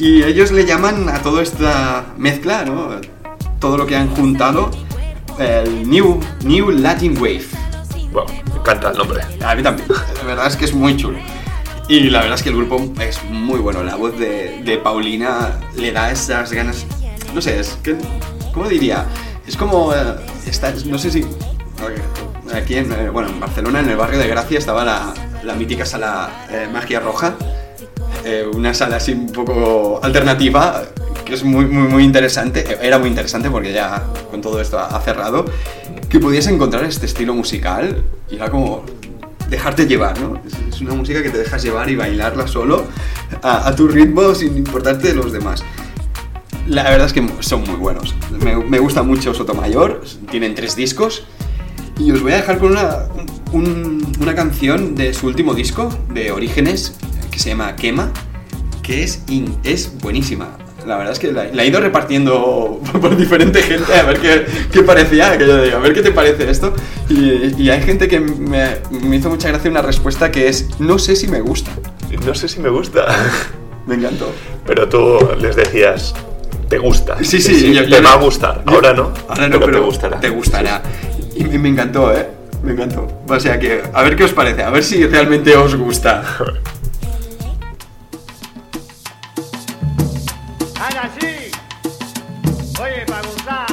Y 0.00 0.22
ellos 0.22 0.50
le 0.50 0.64
llaman 0.64 1.08
a 1.08 1.18
toda 1.22 1.42
esta 1.42 2.06
mezcla, 2.16 2.64
¿no? 2.64 2.88
Todo 3.58 3.76
lo 3.76 3.86
que 3.86 3.94
han 3.96 4.08
juntado, 4.08 4.70
el 5.38 5.88
New, 5.88 6.18
New 6.42 6.70
Latin 6.70 7.16
Wave. 7.18 7.44
Bueno, 8.10 8.32
me 8.52 8.58
encanta 8.60 8.90
el 8.90 8.96
nombre. 8.96 9.20
A 9.44 9.54
mí 9.54 9.62
también. 9.62 9.86
La 10.16 10.22
verdad 10.24 10.46
es 10.46 10.56
que 10.56 10.64
es 10.64 10.72
muy 10.74 10.96
chulo. 10.96 11.18
Y 11.86 12.08
la 12.08 12.20
verdad 12.20 12.36
es 12.38 12.42
que 12.42 12.48
el 12.48 12.56
grupo 12.56 12.92
es 13.00 13.22
muy 13.24 13.58
bueno. 13.58 13.82
La 13.82 13.96
voz 13.96 14.18
de, 14.18 14.62
de 14.64 14.78
Paulina 14.78 15.60
le 15.76 15.92
da 15.92 16.10
esas 16.10 16.50
ganas. 16.52 16.86
No 17.34 17.42
sé, 17.42 17.60
es 17.60 17.76
que. 17.82 17.96
¿Cómo 18.54 18.68
diría? 18.68 19.04
Es 19.46 19.56
como. 19.56 19.92
eh, 19.94 20.16
está- 20.46 20.72
no 20.86 20.98
sé 20.98 21.10
si. 21.10 21.26
Aquí 22.54 22.74
en, 22.76 22.90
eh, 22.92 23.10
bueno, 23.10 23.28
en 23.28 23.38
Barcelona, 23.38 23.80
en 23.80 23.90
el 23.90 23.96
barrio 23.96 24.18
de 24.18 24.26
Gracia, 24.28 24.58
estaba 24.58 24.84
la, 24.84 25.12
la 25.44 25.54
mítica 25.54 25.84
sala 25.84 26.46
eh, 26.50 26.68
Magia 26.72 27.00
Roja. 27.00 27.34
Eh, 28.24 28.44
una 28.52 28.74
sala 28.74 28.96
así 28.96 29.12
un 29.12 29.32
poco 29.32 29.98
alternativa, 30.02 30.82
que 31.24 31.34
es 31.34 31.42
muy, 31.44 31.64
muy, 31.66 31.88
muy 31.88 32.04
interesante. 32.04 32.60
Eh, 32.68 32.78
Era 32.82 32.98
muy 32.98 33.08
interesante 33.08 33.48
porque 33.50 33.72
ya 33.72 34.04
con 34.30 34.40
todo 34.40 34.60
esto 34.60 34.78
ha 34.78 35.00
cerrado. 35.00 35.44
Que 36.08 36.18
podías 36.18 36.46
encontrar 36.48 36.84
este 36.84 37.06
estilo 37.06 37.34
musical 37.34 38.02
y 38.30 38.34
era 38.36 38.50
como 38.50 38.84
dejarte 39.48 39.86
llevar, 39.86 40.20
¿no? 40.20 40.40
Es 40.68 40.80
una 40.80 40.94
música 40.94 41.22
que 41.22 41.30
te 41.30 41.38
dejas 41.38 41.62
llevar 41.62 41.88
y 41.90 41.96
bailarla 41.96 42.46
solo 42.46 42.84
a, 43.42 43.68
a 43.68 43.74
tu 43.76 43.88
ritmo 43.88 44.34
sin 44.34 44.56
importarte 44.56 45.08
de 45.08 45.14
los 45.14 45.32
demás. 45.32 45.62
La 46.66 46.84
verdad 46.84 47.06
es 47.06 47.12
que 47.12 47.26
son 47.40 47.62
muy 47.62 47.76
buenos. 47.76 48.14
Me, 48.42 48.56
me 48.56 48.78
gusta 48.78 49.02
mucho 49.02 49.34
Sotomayor, 49.34 50.02
tienen 50.30 50.54
tres 50.54 50.76
discos. 50.76 51.24
Y 51.98 52.12
os 52.12 52.22
voy 52.22 52.32
a 52.32 52.36
dejar 52.36 52.58
con 52.58 52.72
una, 52.72 53.06
un- 53.52 54.06
una 54.20 54.34
canción 54.34 54.94
de 54.94 55.12
su 55.14 55.26
último 55.26 55.54
disco, 55.54 55.88
de 56.12 56.30
Orígenes, 56.32 56.94
que 57.30 57.38
se 57.38 57.50
llama 57.50 57.76
Quema, 57.76 58.10
que 58.82 59.02
es, 59.04 59.22
in- 59.28 59.56
es 59.64 59.92
buenísima. 60.00 60.56
La 60.86 60.96
verdad 60.96 61.12
es 61.12 61.18
que 61.18 61.30
la, 61.30 61.44
la 61.52 61.62
he 61.62 61.66
ido 61.66 61.78
repartiendo 61.80 62.80
por 63.00 63.14
diferente 63.16 63.62
gente 63.62 63.92
a 63.92 64.02
ver 64.04 64.18
qué, 64.18 64.46
qué 64.72 64.82
parecía, 64.82 65.32
aquello 65.32 65.56
de, 65.56 65.72
a 65.74 65.78
ver 65.78 65.92
qué 65.92 66.00
te 66.02 66.10
parece 66.10 66.50
esto. 66.50 66.72
Y, 67.08 67.62
y 67.62 67.70
hay 67.70 67.82
gente 67.82 68.08
que 68.08 68.18
me, 68.18 68.76
me 68.90 69.16
hizo 69.16 69.28
mucha 69.28 69.48
gracia 69.48 69.70
una 69.70 69.82
respuesta 69.82 70.30
que 70.30 70.48
es, 70.48 70.68
no 70.80 70.98
sé 70.98 71.16
si 71.16 71.28
me 71.28 71.40
gusta. 71.42 71.70
No 72.26 72.34
sé 72.34 72.48
si 72.48 72.60
me 72.60 72.68
gusta. 72.70 73.06
Me 73.86 73.94
encantó. 73.96 74.30
Pero 74.66 74.88
tú 74.88 75.18
les 75.40 75.56
decías, 75.56 76.14
te 76.68 76.78
gusta. 76.78 77.16
Sí, 77.24 77.40
sí, 77.40 77.72
yo- 77.72 77.82
te 77.82 77.88
yo 77.90 78.02
va 78.02 78.12
a 78.12 78.16
gustar. 78.16 78.62
yo- 78.66 78.74
Ahora 78.74 78.92
no. 78.92 79.10
Ahora 79.28 79.48
no, 79.48 79.58
pero, 79.58 79.72
te 79.72 79.78
gustará. 79.80 80.20
Te 80.20 80.28
gustará. 80.28 80.82
Y 81.34 81.44
me, 81.44 81.58
me 81.58 81.68
encantó, 81.70 82.12
¿eh? 82.14 82.26
Me 82.62 82.72
encantó. 82.72 83.08
O 83.26 83.40
sea 83.40 83.58
que, 83.58 83.82
a 83.92 84.02
ver 84.02 84.16
qué 84.16 84.24
os 84.24 84.32
parece, 84.32 84.62
a 84.62 84.70
ver 84.70 84.84
si 84.84 85.04
realmente 85.06 85.56
os 85.56 85.74
gusta. 85.74 86.22
Ana, 90.80 91.10
sí. 91.20 91.50
Oye, 92.80 93.04
para 93.06 93.22
gozar. 93.28 93.69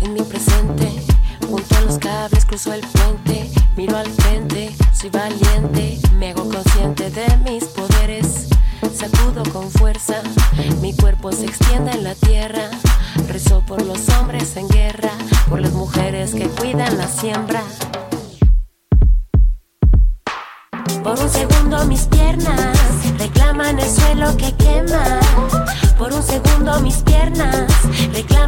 En 0.00 0.14
mi 0.14 0.22
presente. 0.22 0.90
Junto 1.48 1.76
a 1.76 1.80
los 1.82 1.98
cables 1.98 2.44
cruzo 2.46 2.72
el 2.72 2.80
puente. 2.80 3.50
Miro 3.76 3.96
al 3.96 4.06
frente, 4.06 4.74
soy 4.94 5.10
valiente. 5.10 5.98
Me 6.16 6.30
hago 6.30 6.48
consciente 6.48 7.10
de 7.10 7.36
mis 7.38 7.64
poderes. 7.64 8.48
Sacudo 8.94 9.42
con 9.52 9.70
fuerza. 9.70 10.22
Mi 10.80 10.94
cuerpo 10.94 11.32
se 11.32 11.44
extiende 11.44 11.92
en 11.92 12.04
la 12.04 12.14
tierra. 12.14 12.70
Rezo 13.28 13.62
por 13.66 13.84
los 13.84 14.08
hombres 14.10 14.56
en 14.56 14.68
guerra. 14.68 15.10
Por 15.48 15.60
las 15.60 15.72
mujeres 15.72 16.34
que 16.34 16.48
cuidan 16.48 16.96
la 16.96 17.06
siembra. 17.06 17.62
Por 21.02 21.18
un 21.18 21.28
segundo 21.28 21.84
mis 21.84 22.06
piernas 22.06 22.78
reclaman 23.18 23.78
el 23.78 23.90
suelo 23.90 24.36
que 24.36 24.52
quema. 24.56 25.20
Por 25.98 26.12
un 26.12 26.22
segundo 26.22 26.80
mis 26.80 26.96
piernas 26.98 27.57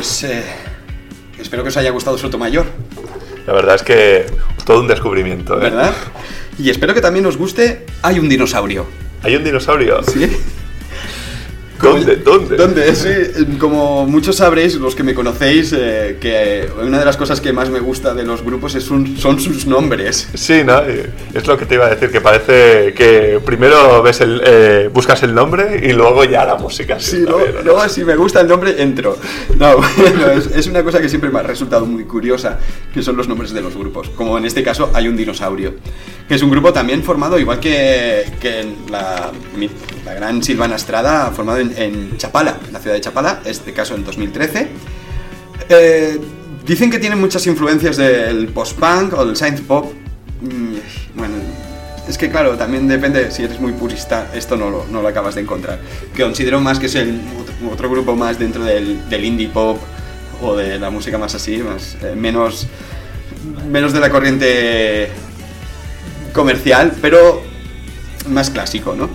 Pues 0.00 0.24
eh, 0.24 0.42
espero 1.38 1.62
que 1.62 1.68
os 1.68 1.76
haya 1.76 1.90
gustado 1.90 2.16
Sotomayor, 2.16 2.64
La 3.46 3.52
verdad 3.52 3.74
es 3.74 3.82
que 3.82 4.24
todo 4.64 4.80
un 4.80 4.88
descubrimiento. 4.88 5.58
¿eh? 5.58 5.64
¿verdad? 5.64 5.92
Y 6.58 6.70
espero 6.70 6.94
que 6.94 7.02
también 7.02 7.26
os 7.26 7.36
guste 7.36 7.84
Hay 8.00 8.18
un 8.18 8.26
dinosaurio. 8.26 8.86
¿Hay 9.22 9.36
un 9.36 9.44
dinosaurio? 9.44 10.02
¿Sí? 10.02 10.34
¿Dónde? 11.82 12.16
¿Dónde? 12.16 12.56
¿Dónde? 12.56 12.94
Sí, 12.94 13.56
como 13.58 14.06
muchos 14.06 14.36
sabréis, 14.36 14.74
los 14.76 14.94
que 14.94 15.02
me 15.02 15.14
conocéis, 15.14 15.72
eh, 15.76 16.18
que 16.20 16.68
una 16.82 16.98
de 16.98 17.04
las 17.04 17.16
cosas 17.16 17.40
que 17.40 17.52
más 17.52 17.70
me 17.70 17.80
gusta 17.80 18.14
de 18.14 18.24
los 18.24 18.42
grupos 18.42 18.74
es 18.74 18.90
un- 18.90 19.16
son 19.16 19.40
sus 19.40 19.66
nombres. 19.66 20.28
Sí, 20.34 20.62
¿no? 20.64 20.78
Eh, 20.82 21.10
Es 21.34 21.46
lo 21.46 21.56
que 21.56 21.64
te 21.66 21.74
iba 21.76 21.86
a 21.86 21.90
decir, 21.90 22.10
que 22.10 22.20
parece 22.20 22.92
que 22.92 23.40
primero 23.44 24.02
ves 24.02 24.20
el, 24.20 24.42
eh, 24.44 24.90
buscas 24.92 25.22
el 25.22 25.34
nombre 25.34 25.80
y 25.82 25.92
luego 25.92 26.24
ya 26.24 26.44
la 26.44 26.56
música. 26.56 26.98
Sí, 26.98 27.18
está 27.18 27.30
¿no? 27.30 27.38
luego 27.64 27.88
si 27.88 28.04
me 28.04 28.16
gusta 28.16 28.40
el 28.40 28.48
nombre, 28.48 28.82
entro. 28.82 29.16
No, 29.58 29.76
bueno, 29.96 30.30
es, 30.32 30.46
es 30.54 30.66
una 30.66 30.82
cosa 30.82 31.00
que 31.00 31.08
siempre 31.08 31.30
me 31.30 31.38
ha 31.38 31.42
resultado 31.42 31.86
muy 31.86 32.04
curiosa, 32.04 32.58
que 32.92 33.02
son 33.02 33.16
los 33.16 33.28
nombres 33.28 33.52
de 33.52 33.60
los 33.62 33.76
grupos. 33.76 34.10
Como 34.10 34.36
en 34.38 34.44
este 34.44 34.62
caso 34.62 34.90
hay 34.92 35.08
un 35.08 35.16
dinosaurio, 35.16 35.74
que 36.28 36.34
es 36.34 36.42
un 36.42 36.50
grupo 36.50 36.72
también 36.72 37.02
formado, 37.02 37.38
igual 37.38 37.60
que, 37.60 38.24
que 38.40 38.66
la, 38.90 39.30
la 40.04 40.14
gran 40.14 40.42
Silvana 40.42 40.76
Estrada, 40.76 41.30
formado 41.30 41.58
en, 41.58 41.69
en 41.76 42.16
Chapala, 42.16 42.58
la 42.72 42.78
ciudad 42.78 42.96
de 42.96 43.00
Chapala, 43.00 43.40
este 43.44 43.72
caso 43.72 43.94
en 43.94 44.04
2013. 44.04 44.68
Eh, 45.68 46.20
dicen 46.66 46.90
que 46.90 46.98
tienen 46.98 47.20
muchas 47.20 47.46
influencias 47.46 47.96
del 47.96 48.48
post-punk 48.48 49.14
o 49.14 49.24
del 49.24 49.36
synth 49.36 49.60
pop. 49.62 49.92
Mm, 50.40 50.76
Bueno, 51.14 51.34
es 52.08 52.16
que 52.16 52.30
claro, 52.30 52.56
también 52.56 52.88
depende, 52.88 53.30
si 53.30 53.42
eres 53.42 53.60
muy 53.60 53.72
purista, 53.72 54.30
esto 54.34 54.56
no 54.56 54.70
lo, 54.70 54.86
no 54.86 55.02
lo 55.02 55.08
acabas 55.08 55.34
de 55.34 55.42
encontrar. 55.42 55.78
Que 56.14 56.22
considero 56.22 56.60
más 56.60 56.78
que 56.78 56.86
es 56.86 56.94
el 56.94 57.20
otro, 57.70 57.90
grupo 57.90 58.16
más 58.16 58.38
dentro 58.38 58.64
del, 58.64 59.08
del 59.08 59.24
indie 59.24 59.48
pop 59.48 59.78
o 60.42 60.56
de 60.56 60.78
la 60.78 60.90
música 60.90 61.18
más 61.18 61.34
así, 61.34 61.58
más, 61.58 61.96
eh, 62.02 62.14
menos, 62.16 62.66
menos 63.68 63.92
de 63.92 64.00
la 64.00 64.10
corriente 64.10 65.08
comercial, 66.32 66.92
pero 67.00 67.42
más 68.30 68.50
clásico, 68.50 68.94
¿no? 68.96 69.08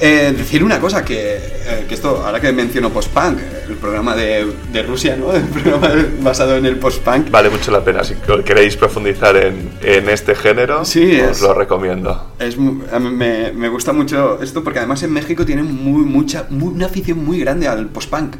Eh, 0.00 0.34
decir 0.36 0.64
una 0.64 0.80
cosa, 0.80 1.04
que, 1.04 1.36
eh, 1.36 1.84
que 1.88 1.94
esto, 1.94 2.24
ahora 2.26 2.40
que 2.40 2.52
menciono 2.52 2.90
post-punk, 2.90 3.38
el 3.68 3.76
programa 3.76 4.16
de, 4.16 4.46
de 4.72 4.82
Rusia, 4.82 5.16
¿no? 5.16 5.32
El 5.36 5.44
programa 5.44 5.90
basado 6.20 6.56
en 6.56 6.66
el 6.66 6.76
post-punk. 6.76 7.30
Vale 7.30 7.50
mucho 7.50 7.70
la 7.70 7.84
pena. 7.84 8.02
Si 8.02 8.14
queréis 8.44 8.76
profundizar 8.76 9.36
en, 9.36 9.70
en 9.82 10.08
este 10.08 10.34
género, 10.34 10.84
Sí, 10.84 11.20
os 11.20 11.36
es- 11.36 11.42
lo 11.42 11.54
recomiendo. 11.54 12.32
Es, 12.38 12.56
me, 12.58 13.52
me 13.52 13.68
gusta 13.68 13.92
mucho 13.92 14.42
esto 14.42 14.64
porque 14.64 14.80
además 14.80 15.02
en 15.04 15.12
México 15.12 15.44
tienen 15.46 15.72
muy, 15.72 16.02
mucha, 16.04 16.46
muy- 16.50 16.74
una 16.74 16.86
afición 16.86 17.24
muy 17.24 17.38
grande 17.40 17.68
al 17.68 17.86
post-punk. 17.88 18.34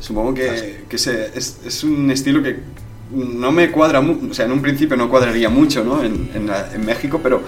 Supongo 0.00 0.32
que, 0.34 0.84
que 0.88 0.96
se- 0.98 1.30
es, 1.34 1.58
es 1.66 1.82
un 1.82 2.10
estilo 2.10 2.40
que 2.42 2.56
no 3.10 3.50
me 3.52 3.70
cuadra, 3.70 4.00
o 4.00 4.34
sea, 4.34 4.44
en 4.44 4.52
un 4.52 4.60
principio 4.60 4.96
no 4.96 5.08
cuadraría 5.08 5.48
mucho 5.48 5.82
¿no? 5.84 6.02
en, 6.04 6.30
en 6.34 6.46
la- 6.46 6.70
en 6.74 6.84
México, 6.84 7.20
pero 7.22 7.42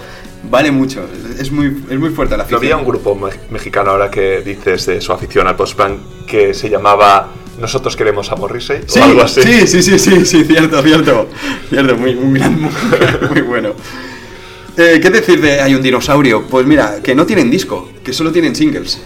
vale 0.51 0.71
mucho. 0.71 1.07
Es, 1.39 1.53
muy, 1.53 1.67
es 1.91 1.99
muy 1.99 2.11
fuerte 2.11 2.37
la 2.37 2.45
afición. 2.45 2.59
había 2.63 2.77
un 2.77 2.85
grupo 2.87 3.15
me- 3.15 3.31
mexicano 3.51 3.91
ahora 3.91 4.11
que 4.11 4.41
dices 4.41 4.87
de 4.87 5.01
su 5.01 5.13
afición 5.13 5.47
al 5.47 5.57
post-punk 5.57 5.99
que 6.27 6.55
se 6.55 6.71
llamaba 6.71 7.33
Nosotros 7.61 7.95
queremos 7.95 8.31
a 8.33 8.37
Morrissey 8.37 8.81
Sí, 8.87 9.01
o 9.01 9.05
algo 9.05 9.23
así. 9.23 9.43
sí, 9.43 9.67
sí, 9.67 9.83
sí, 9.83 9.99
sí, 9.99 10.25
sí, 10.25 10.45
cierto, 10.45 10.81
cierto. 10.83 11.29
Cierto, 11.69 11.97
muy, 11.97 12.15
muy, 12.15 12.41
muy 13.31 13.41
bueno. 13.43 13.75
Eh, 14.79 14.99
¿Qué 15.03 15.11
decir 15.11 15.41
de 15.43 15.61
Hay 15.61 15.75
un 15.75 15.83
dinosaurio? 15.83 16.45
Pues 16.47 16.65
mira, 16.67 17.03
que 17.03 17.15
no 17.15 17.27
tienen 17.27 17.51
disco, 17.51 17.91
que 18.03 18.13
solo 18.15 18.33
tienen 18.33 18.55
singles. 18.55 19.01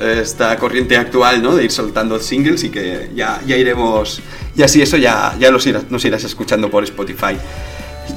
Esta 0.00 0.56
corriente 0.58 0.96
actual, 0.96 1.42
¿no? 1.42 1.56
De 1.56 1.64
ir 1.64 1.70
soltando 1.72 2.18
singles 2.20 2.62
y 2.64 2.70
que 2.70 3.10
ya, 3.14 3.40
ya 3.46 3.56
iremos... 3.56 4.20
Y 4.56 4.62
así 4.62 4.80
eso 4.82 4.96
ya, 4.96 5.34
ya 5.38 5.50
los 5.50 5.66
irás, 5.66 5.84
nos 5.90 6.04
irás 6.04 6.22
escuchando 6.24 6.70
por 6.70 6.84
Spotify. 6.84 7.36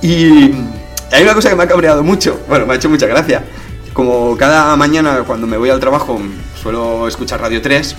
Y 0.02 0.52
hay 1.12 1.24
una 1.24 1.34
cosa 1.34 1.50
que 1.50 1.56
me 1.56 1.64
ha 1.64 1.68
cabreado 1.68 2.04
mucho, 2.04 2.40
bueno, 2.48 2.66
me 2.66 2.74
ha 2.74 2.76
hecho 2.76 2.90
mucha 2.90 3.08
gracia. 3.08 3.44
Como 3.94 4.38
cada 4.38 4.76
mañana 4.76 5.24
cuando 5.26 5.46
me 5.48 5.58
voy 5.58 5.70
al 5.70 5.80
trabajo 5.80 6.20
suelo 6.62 7.08
escuchar 7.08 7.42
Radio 7.42 7.62
3, 7.62 7.96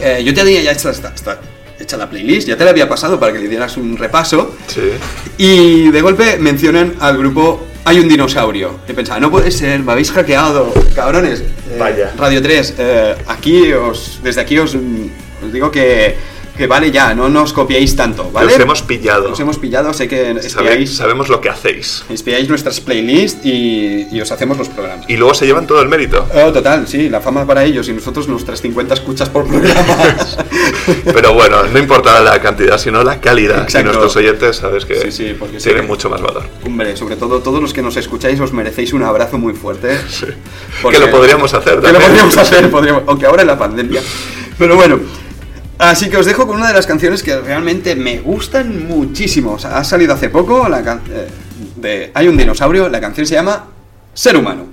eh, 0.00 0.22
yo 0.24 0.32
te 0.32 0.40
había 0.40 0.62
ya 0.62 0.70
esta- 0.72 0.90
esta- 0.90 1.38
hecha 1.78 1.96
la 1.96 2.08
playlist, 2.08 2.46
ya 2.48 2.56
te 2.56 2.64
la 2.64 2.70
había 2.70 2.88
pasado 2.88 3.18
para 3.18 3.32
que 3.32 3.40
le 3.40 3.48
dieras 3.48 3.76
un 3.76 3.96
repaso. 3.96 4.54
Sí. 4.68 4.90
Y 5.36 5.90
de 5.90 6.00
golpe 6.00 6.38
mencionan 6.38 6.94
al 7.00 7.18
grupo 7.18 7.66
Hay 7.84 7.98
un 7.98 8.08
dinosaurio. 8.08 8.78
Y 8.88 8.92
pensaba, 8.92 9.18
no 9.18 9.30
puede 9.30 9.50
ser, 9.50 9.80
me 9.80 9.92
habéis 9.92 10.12
hackeado, 10.12 10.72
cabrones. 10.94 11.40
Eh, 11.40 11.76
Vaya. 11.78 12.12
Radio 12.16 12.40
3, 12.40 12.74
eh, 12.78 13.14
aquí 13.26 13.72
os, 13.72 14.20
desde 14.22 14.40
aquí 14.40 14.58
os, 14.58 14.74
os 14.74 15.52
digo 15.52 15.70
que, 15.70 16.14
que 16.56 16.66
vale 16.66 16.90
ya, 16.90 17.14
no 17.14 17.28
nos 17.28 17.52
copiéis 17.52 17.96
tanto, 17.96 18.30
¿vale? 18.30 18.52
Os 18.54 18.60
hemos 18.60 18.82
pillado. 18.82 19.32
Os 19.32 19.40
hemos 19.40 19.58
pillado, 19.58 19.92
sé 19.94 20.06
que 20.06 20.32
espiáis, 20.32 20.94
sabemos 20.94 21.28
lo 21.28 21.40
que 21.40 21.48
hacéis. 21.48 22.04
espiáis 22.10 22.48
nuestras 22.48 22.80
playlists 22.80 23.44
y, 23.44 24.06
y 24.12 24.20
os 24.20 24.30
hacemos 24.30 24.58
los 24.58 24.68
programas. 24.68 25.06
Y 25.08 25.16
luego 25.16 25.32
se 25.34 25.46
llevan 25.46 25.66
todo 25.66 25.80
el 25.80 25.88
mérito. 25.88 26.26
Oh, 26.34 26.52
total, 26.52 26.86
sí, 26.86 27.08
la 27.08 27.20
fama 27.20 27.46
para 27.46 27.64
ellos 27.64 27.88
y 27.88 27.92
nosotros 27.92 28.28
nuestras 28.28 28.60
50 28.60 28.94
escuchas 28.94 29.28
por 29.30 29.46
programa. 29.46 29.96
Pero 31.04 31.34
bueno, 31.34 31.62
no 31.64 31.78
importa 31.78 32.20
la 32.20 32.40
cantidad, 32.40 32.78
sino 32.78 33.02
la 33.02 33.20
calidad. 33.20 33.62
Exacto. 33.62 33.80
Y 33.80 33.84
nuestros 33.84 34.16
oyentes, 34.16 34.56
sabes 34.56 34.84
que 34.84 34.96
Sí, 35.00 35.10
sí, 35.12 35.36
porque 35.38 35.58
sí 35.58 35.64
tienen 35.64 35.82
que- 35.82 35.88
mucho 35.88 36.10
más 36.10 36.20
valor. 36.20 36.44
Hombre, 36.64 36.96
sobre 36.96 37.16
todo 37.16 37.40
todos 37.40 37.60
los 37.62 37.72
que 37.72 37.82
nos 37.82 37.96
escucháis 37.96 38.38
os 38.40 38.52
merecéis 38.52 38.92
un 38.92 39.02
abrazo 39.02 39.38
muy 39.38 39.54
fuerte. 39.54 39.98
Sí. 40.12 40.26
Porque- 40.82 40.98
Que 40.98 41.06
lo 41.06 41.10
podríamos 41.10 41.52
hacer 41.54 41.76
Que 41.80 41.86
lo 41.88 41.92
también. 41.92 42.02
podríamos 42.08 42.36
hacer, 42.36 42.70
podríamos- 42.70 43.02
aunque 43.06 43.26
ahora 43.26 43.42
en 43.42 43.48
la 43.48 43.58
pandemia. 43.58 44.02
Pero 44.58 44.76
bueno, 44.76 45.00
así 45.90 46.08
que 46.08 46.16
os 46.16 46.26
dejo 46.26 46.46
con 46.46 46.56
una 46.56 46.68
de 46.68 46.74
las 46.74 46.86
canciones 46.86 47.22
que 47.22 47.38
realmente 47.40 47.94
me 47.96 48.20
gustan 48.20 48.86
muchísimo. 48.88 49.52
O 49.54 49.58
sea, 49.58 49.78
ha 49.78 49.84
salido 49.84 50.14
hace 50.14 50.28
poco, 50.28 50.68
la 50.68 50.82
can- 50.82 51.02
eh, 51.10 51.28
de 51.76 52.10
Hay 52.14 52.28
un 52.28 52.36
dinosaurio, 52.36 52.88
la 52.88 53.00
canción 53.00 53.26
se 53.26 53.34
llama 53.34 53.66
Ser 54.14 54.36
humano. 54.36 54.66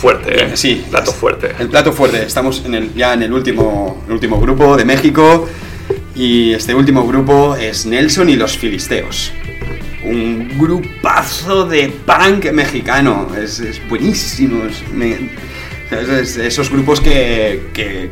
Fuerte, 0.00 0.44
¿eh? 0.44 0.56
Sí, 0.56 0.82
Plato 0.90 1.12
fuerte. 1.12 1.50
El 1.58 1.68
plato 1.68 1.92
fuerte. 1.92 2.22
Estamos 2.24 2.62
en 2.64 2.74
el, 2.74 2.94
ya 2.94 3.14
en 3.14 3.22
el 3.22 3.32
último, 3.32 4.02
el 4.06 4.12
último 4.14 4.40
grupo 4.40 4.76
de 4.76 4.84
México. 4.84 5.48
Y 6.14 6.52
este 6.52 6.74
último 6.74 7.06
grupo 7.06 7.54
es 7.56 7.86
Nelson 7.86 8.28
y 8.30 8.36
los 8.36 8.56
Filisteos. 8.58 9.32
Un 10.04 10.56
grupazo 10.58 11.66
de 11.66 11.88
punk 12.06 12.50
mexicano. 12.52 13.28
Es, 13.40 13.60
es 13.60 13.80
buenísimo. 13.88 14.64
es- 14.64 14.82
me- 14.92 15.30
es- 15.90 16.08
es- 16.08 16.36
esos 16.36 16.70
grupos 16.70 17.00
que, 17.00 17.68
que, 17.72 18.10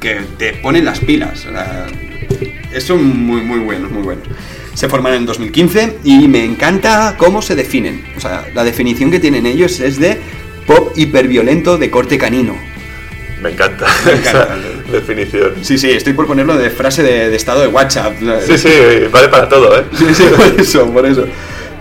que 0.00 0.20
te 0.38 0.52
ponen 0.54 0.84
las 0.84 1.00
pilas. 1.00 1.46
o 1.46 1.50
sea, 1.50 1.86
son 2.80 3.04
muy, 3.26 3.40
muy 3.42 3.60
buenos, 3.60 3.90
muy 3.90 4.02
buenos. 4.02 4.24
Se 4.74 4.88
forman 4.88 5.14
en 5.14 5.26
2015 5.26 5.98
y 6.04 6.26
me 6.26 6.44
encanta 6.44 7.14
cómo 7.16 7.40
se 7.42 7.54
definen. 7.54 8.04
O 8.16 8.20
sea, 8.20 8.46
la 8.54 8.64
definición 8.64 9.10
que 9.10 9.20
tienen 9.20 9.46
ellos 9.46 9.78
es 9.80 9.98
de 10.00 10.18
pop 10.66 10.92
hiperviolento 10.96 11.78
de 11.78 11.90
corte 11.90 12.18
canino. 12.18 12.56
Me 13.42 13.50
encanta 13.50 13.86
Me 14.06 14.12
encanta. 14.12 14.56
esa 14.56 14.92
definición. 14.92 15.52
Sí, 15.62 15.76
sí, 15.76 15.90
estoy 15.90 16.14
por 16.14 16.26
ponerlo 16.26 16.56
de 16.56 16.70
frase 16.70 17.02
de, 17.02 17.28
de 17.28 17.36
estado 17.36 17.60
de 17.60 17.66
WhatsApp. 17.66 18.14
Sí, 18.46 18.56
sí, 18.56 18.70
vale 19.12 19.28
para 19.28 19.48
todo, 19.48 19.78
¿eh? 19.78 19.84
Sí, 19.92 20.06
sí, 20.14 20.24
por 20.34 20.60
eso, 20.60 20.90
por 20.90 21.06
eso. 21.06 21.26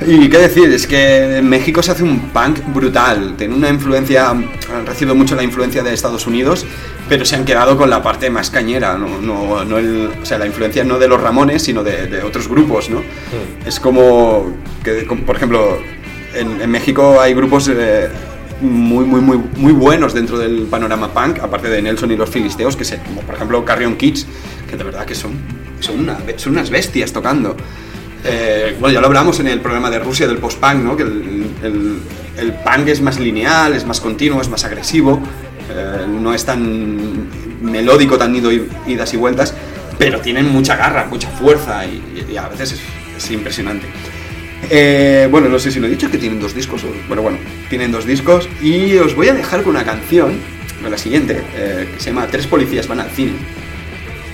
Y 0.05 0.27
qué 0.27 0.39
decir, 0.39 0.69
es 0.73 0.85
que 0.85 1.37
en 1.37 1.47
México 1.47 1.81
se 1.81 1.91
hace 1.91 2.03
un 2.03 2.19
punk 2.31 2.59
brutal. 2.73 3.35
Tiene 3.37 3.55
una 3.55 3.69
influencia, 3.69 4.29
han 4.29 4.49
recibido 4.85 5.15
mucho 5.15 5.35
la 5.35 5.43
influencia 5.43 5.81
de 5.83 5.93
Estados 5.93 6.27
Unidos, 6.27 6.65
pero 7.07 7.23
se 7.23 7.35
han 7.35 7.45
quedado 7.45 7.77
con 7.77 7.89
la 7.89 8.03
parte 8.03 8.29
más 8.29 8.49
cañera. 8.49 8.97
No, 8.97 9.21
no, 9.21 9.63
no 9.63 9.77
el, 9.77 10.09
o 10.21 10.25
sea, 10.25 10.37
la 10.39 10.47
influencia 10.47 10.83
no 10.83 10.99
de 10.99 11.07
los 11.07 11.21
Ramones, 11.21 11.61
sino 11.63 11.83
de, 11.83 12.07
de 12.07 12.21
otros 12.23 12.49
grupos, 12.49 12.89
¿no? 12.89 13.01
Es 13.65 13.79
como, 13.79 14.53
que, 14.83 15.07
por 15.25 15.37
ejemplo, 15.37 15.79
en, 16.35 16.59
en 16.59 16.69
México 16.69 17.21
hay 17.21 17.33
grupos 17.33 17.69
eh, 17.73 18.09
muy, 18.61 19.05
muy, 19.05 19.21
muy, 19.21 19.39
muy 19.57 19.73
buenos 19.73 20.13
dentro 20.13 20.37
del 20.37 20.63
panorama 20.69 21.13
punk, 21.13 21.39
aparte 21.39 21.69
de 21.69 21.81
Nelson 21.81 22.11
y 22.11 22.15
los 22.15 22.29
Filisteos, 22.29 22.75
que 22.75 22.85
se, 22.85 22.99
como 22.99 23.21
por 23.21 23.35
ejemplo 23.35 23.63
Carrion 23.65 23.95
Kids, 23.97 24.25
que 24.69 24.77
de 24.77 24.83
verdad 24.83 25.05
que 25.05 25.15
son, 25.15 25.33
son, 25.79 25.99
una- 25.99 26.17
son 26.37 26.53
unas 26.53 26.69
bestias 26.69 27.11
tocando. 27.11 27.55
Eh, 28.25 28.75
bueno, 28.79 28.93
ya 28.93 29.01
lo 29.01 29.07
hablamos 29.07 29.39
en 29.41 29.47
el 29.47 29.59
programa 29.59 29.89
de 29.89 29.99
Rusia 29.99 30.27
del 30.27 30.37
post-punk, 30.37 30.75
¿no? 30.75 30.95
Que 30.95 31.03
el, 31.03 31.45
el- 31.63 32.53
punk 32.63 32.87
es 32.87 33.01
más 33.01 33.19
lineal, 33.19 33.73
es 33.73 33.85
más 33.85 33.99
continuo, 33.99 34.41
es 34.41 34.49
más 34.49 34.63
agresivo, 34.63 35.21
eh, 35.69 36.05
no 36.07 36.33
es 36.33 36.45
tan 36.45 37.27
melódico, 37.61 38.17
tan 38.17 38.33
ido 38.35 38.49
idas 38.87 39.13
y 39.13 39.17
vueltas, 39.17 39.53
pero 39.97 40.19
tienen 40.21 40.49
mucha 40.51 40.75
garra, 40.75 41.05
mucha 41.09 41.29
fuerza 41.29 41.85
y, 41.85 42.35
a 42.37 42.47
veces 42.49 42.73
es, 42.73 42.81
es 43.17 43.31
impresionante. 43.31 43.87
Eh, 44.69 45.27
bueno, 45.29 45.49
no 45.49 45.59
sé 45.59 45.71
si 45.71 45.79
lo 45.79 45.87
he 45.87 45.89
dicho, 45.89 46.09
que 46.09 46.17
tienen 46.17 46.39
dos 46.39 46.53
discos, 46.55 46.83
o- 46.83 46.93
bueno, 47.07 47.21
bueno, 47.21 47.37
tienen 47.69 47.91
dos 47.91 48.05
discos 48.05 48.47
y 48.61 48.95
os 48.97 49.15
voy 49.15 49.27
a 49.29 49.33
dejar 49.33 49.61
con 49.63 49.75
una 49.75 49.83
canción, 49.85 50.33
con 50.81 50.89
la 50.91 50.97
siguiente, 50.97 51.41
eh, 51.55 51.89
que 51.93 51.99
se 51.99 52.09
llama 52.09 52.27
Tres 52.27 52.47
policías 52.47 52.87
van 52.87 52.99
al 52.99 53.09
cine, 53.09 53.33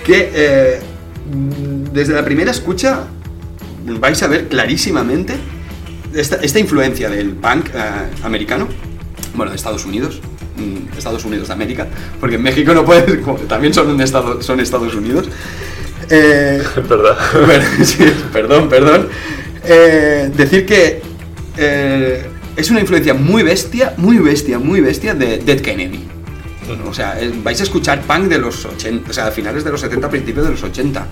que 0.04 0.30
eh, 0.34 0.80
desde 1.92 2.14
la 2.14 2.24
primera 2.24 2.50
escucha 2.50 3.04
vais 3.84 4.22
a 4.22 4.26
ver 4.28 4.48
clarísimamente 4.48 5.34
esta, 6.14 6.36
esta 6.36 6.58
influencia 6.58 7.08
del 7.10 7.30
punk 7.30 7.66
americano, 8.22 8.68
bueno, 9.34 9.50
de 9.50 9.56
Estados 9.56 9.84
Unidos, 9.84 10.20
mm, 10.56 10.96
Estados 10.98 11.24
Unidos 11.24 11.48
de 11.48 11.54
América, 11.54 11.86
porque 12.20 12.36
en 12.36 12.42
México 12.42 12.72
no 12.74 12.84
puedes, 12.84 13.18
como 13.20 13.38
también 13.40 13.74
son, 13.74 13.88
un 13.90 14.00
estado, 14.00 14.42
son 14.42 14.60
Estados 14.60 14.94
Unidos. 14.94 15.28
Eh, 16.08 16.62
verdad. 16.88 17.16
bueno, 17.46 17.64
sí, 17.84 18.04
perdón, 18.32 18.68
perdón. 18.68 19.08
Eh, 19.64 20.30
decir 20.34 20.66
que 20.66 21.02
eh, 21.56 22.26
es 22.56 22.70
una 22.70 22.80
influencia 22.80 23.14
muy 23.14 23.42
bestia, 23.42 23.94
muy 23.96 24.18
bestia, 24.18 24.58
muy 24.58 24.80
bestia 24.80 25.14
de 25.14 25.38
Dead 25.38 25.60
Kennedy. 25.60 26.08
O 26.88 26.94
sea, 26.94 27.20
eh, 27.20 27.32
vais 27.42 27.58
a 27.60 27.64
escuchar 27.64 28.00
punk 28.02 28.28
de 28.28 28.38
los 28.38 28.64
80, 28.64 29.10
o 29.10 29.12
sea, 29.12 29.26
a 29.26 29.30
finales 29.32 29.64
de 29.64 29.70
los 29.70 29.80
70, 29.80 30.08
principios 30.08 30.46
de 30.46 30.52
los 30.52 30.62
80. 30.62 31.06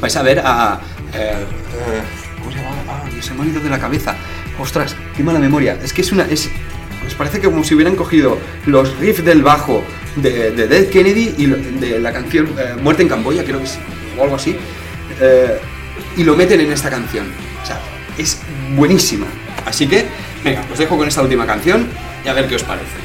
Vais 0.00 0.16
a 0.16 0.22
ver 0.22 0.40
a. 0.40 0.80
eh, 1.14 1.34
¿Cómo 2.38 2.50
se 2.50 2.58
llama? 2.58 2.74
Ah, 2.88 3.02
se 3.20 3.34
me 3.34 3.42
ha 3.42 3.46
ido 3.46 3.60
de 3.60 3.70
la 3.70 3.78
cabeza. 3.78 4.16
Ostras, 4.58 4.96
qué 5.16 5.22
mala 5.22 5.38
memoria. 5.38 5.78
Es 5.82 5.92
que 5.92 6.02
es 6.02 6.10
una. 6.10 6.24
Es, 6.24 6.50
pues 7.00 7.14
parece 7.14 7.38
que 7.40 7.46
como 7.46 7.62
si 7.62 7.74
hubieran 7.74 7.96
cogido 7.96 8.38
los 8.66 8.96
riffs 8.98 9.24
del 9.24 9.42
bajo 9.42 9.84
de, 10.16 10.50
de 10.52 10.66
Dead 10.66 10.86
Kennedy 10.86 11.34
y 11.36 11.46
de 11.46 12.00
la 12.00 12.12
canción 12.12 12.46
eh, 12.58 12.74
Muerte 12.82 13.02
en 13.02 13.08
Camboya, 13.08 13.44
creo 13.44 13.60
que 13.60 13.66
sí, 13.66 13.78
o 14.18 14.22
algo 14.22 14.36
así, 14.36 14.56
eh, 15.20 15.58
y 16.16 16.24
lo 16.24 16.34
meten 16.34 16.60
en 16.60 16.72
esta 16.72 16.90
canción. 16.90 17.26
O 17.62 17.66
sea, 17.66 17.78
es 18.18 18.38
buenísima. 18.74 19.26
Así 19.66 19.86
que, 19.86 20.06
venga, 20.42 20.64
os 20.72 20.78
dejo 20.78 20.96
con 20.96 21.08
esta 21.08 21.22
última 21.22 21.46
canción 21.46 21.88
y 22.24 22.28
a 22.28 22.32
ver 22.32 22.48
qué 22.48 22.56
os 22.56 22.62
parece. 22.62 23.04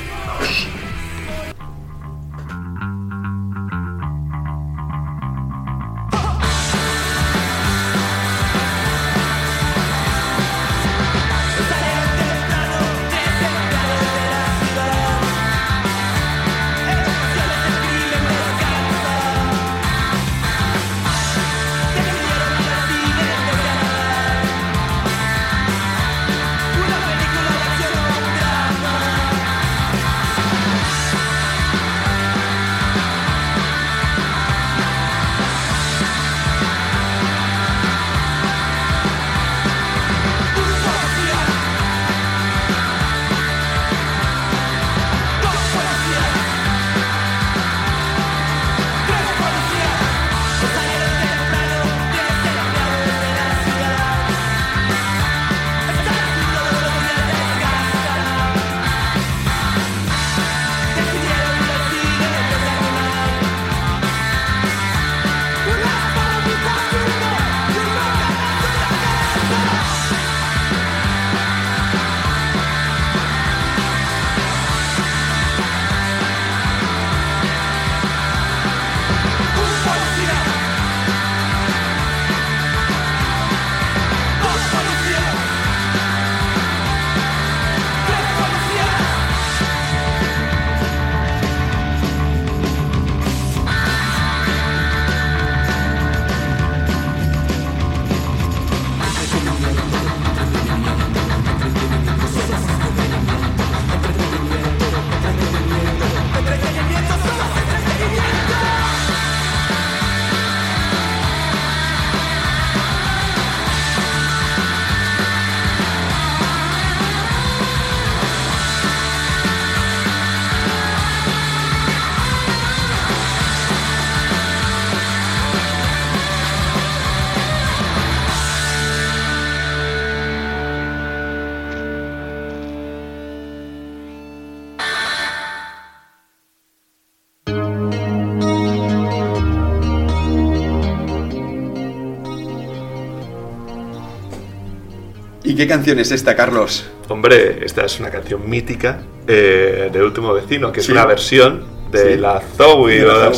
Qué 145.60 145.68
canción 145.68 146.00
es 146.00 146.10
esta, 146.14 146.38
Carlos? 146.38 146.86
Hombre, 147.10 147.60
esta 147.66 147.84
es 147.84 148.00
una 148.00 148.10
canción 148.10 148.50
mítica 148.50 149.02
eh, 149.28 149.90
de 149.92 150.02
Último 150.02 150.34
Vecino, 150.34 150.72
que 150.72 150.80
es 150.80 150.86
Sí. 150.86 150.94
una 150.94 151.06
versión 151.06 151.66
de 151.92 152.14
Sí. 152.14 152.18
la 152.18 152.42
Zoe, 152.56 153.04
¿verdad? 153.04 153.34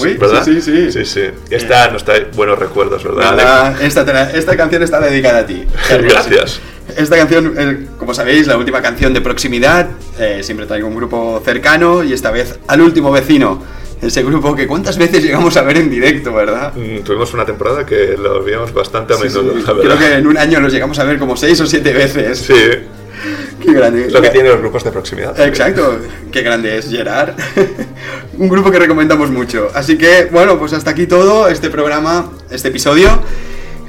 Sí, 0.46 0.62
sí, 0.62 0.92
sí. 0.92 1.04
sí. 1.04 1.22
Esta 1.50 1.90
nos 1.90 2.06
trae 2.06 2.26
buenos 2.36 2.60
recuerdos, 2.60 3.04
¿verdad? 3.04 3.82
Esta, 3.82 4.56
canción 4.56 4.84
está 4.84 5.00
dedicada 5.00 5.40
a 5.40 5.46
ti. 5.48 5.66
Gracias. 5.90 6.62
Esta 6.96 7.18
canción, 7.18 7.56
eh, 7.58 7.88
como 7.98 8.14
sabéis, 8.14 8.46
la 8.46 8.56
última 8.56 8.84
canción 8.84 9.16
de 9.16 9.22
proximidad. 9.22 9.88
eh, 10.20 10.44
siempre 10.44 10.68
traigo 10.68 10.88
un 10.88 10.96
grupo 10.96 11.42
cercano 11.44 12.04
y 12.04 12.14
esta 12.14 12.30
vez 12.30 12.60
al 12.68 12.82
último 12.82 13.12
vecino. 13.12 13.64
Ese 14.02 14.24
grupo 14.24 14.56
que 14.56 14.66
cuántas 14.66 14.98
veces 14.98 15.24
llegamos 15.24 15.56
a 15.58 15.62
ver 15.62 15.78
en 15.78 15.90
directo, 15.90 16.34
¿verdad? 16.34 16.74
Mm, 16.76 17.04
Tuvimos 17.04 17.34
una 17.36 17.46
temporada 17.46 17.86
que 17.86 18.16
lo 18.18 18.44
veíamos 18.44 18.74
bastante 18.74 19.14
a 19.14 19.18
Sí, 19.18 19.24
menudo, 19.26 19.54
sí. 19.56 19.64
la 19.66 19.74
verdad. 19.74 19.96
Creo 19.96 19.98
que 20.10 20.16
en 20.18 20.28
un 20.28 20.38
año 20.38 20.60
los 20.60 20.74
llegamos 20.74 20.98
a 21.00 21.04
ver 21.04 21.20
como 21.20 21.38
seis 21.38 21.60
o 21.62 21.68
siete 21.68 21.94
veces. 21.94 22.40
Sí, 22.40 22.54
Qué 23.64 23.74
grande. 23.74 24.10
lo 24.10 24.20
que 24.22 24.30
tienen 24.30 24.52
los 24.54 24.60
grupos 24.62 24.84
de 24.84 24.92
proximidad. 24.92 25.40
Exacto, 25.40 26.00
qué 26.32 26.42
grande 26.42 26.78
es 26.80 26.90
Gerard. 26.90 27.36
Un 28.40 28.50
grupo 28.50 28.72
que 28.72 28.80
recomendamos 28.80 29.30
mucho. 29.30 29.70
Así 29.76 29.98
que, 30.00 30.28
bueno, 30.32 30.58
pues 30.58 30.74
hasta 30.74 30.90
aquí 30.90 31.06
todo, 31.06 31.48
este 31.48 31.70
programa, 31.70 32.32
este 32.50 32.70
episodio. 32.70 33.22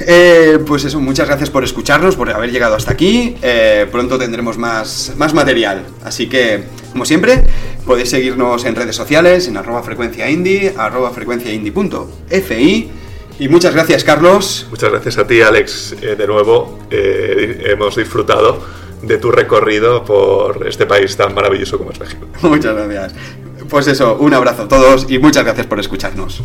Eh, 0.00 0.58
pues 0.66 0.84
eso, 0.84 1.00
muchas 1.00 1.28
gracias 1.28 1.50
por 1.50 1.64
escucharnos, 1.64 2.16
por 2.16 2.30
haber 2.30 2.50
llegado 2.50 2.74
hasta 2.74 2.92
aquí. 2.92 3.36
Eh, 3.42 3.86
pronto 3.90 4.18
tendremos 4.18 4.58
más, 4.58 5.12
más 5.16 5.34
material. 5.34 5.84
Así 6.04 6.28
que, 6.28 6.64
como 6.92 7.04
siempre, 7.04 7.44
podéis 7.86 8.10
seguirnos 8.10 8.64
en 8.64 8.74
redes 8.74 8.96
sociales, 8.96 9.48
en 9.48 9.56
arroba 9.56 9.82
frecuencia 9.82 10.28
indie, 10.30 10.74
arroba 10.76 11.10
frecuenciaindie.fi. 11.10 12.90
Y 13.38 13.48
muchas 13.48 13.74
gracias, 13.74 14.04
Carlos. 14.04 14.66
Muchas 14.70 14.90
gracias 14.90 15.18
a 15.18 15.26
ti, 15.26 15.40
Alex. 15.40 15.96
Eh, 16.02 16.16
de 16.16 16.26
nuevo, 16.26 16.78
hemos 16.90 17.96
disfrutado 17.96 18.60
de 19.02 19.18
tu 19.18 19.30
recorrido 19.30 20.04
por 20.04 20.66
este 20.66 20.86
país 20.86 21.16
tan 21.16 21.34
maravilloso 21.34 21.78
como 21.78 21.90
es 21.90 22.00
México. 22.00 22.26
Muchas 22.42 22.74
gracias. 22.74 23.14
Pues 23.68 23.86
eso, 23.86 24.16
un 24.16 24.34
abrazo 24.34 24.62
a 24.62 24.68
todos 24.68 25.06
y 25.08 25.18
muchas 25.18 25.44
gracias 25.44 25.66
por 25.66 25.80
escucharnos. 25.80 26.42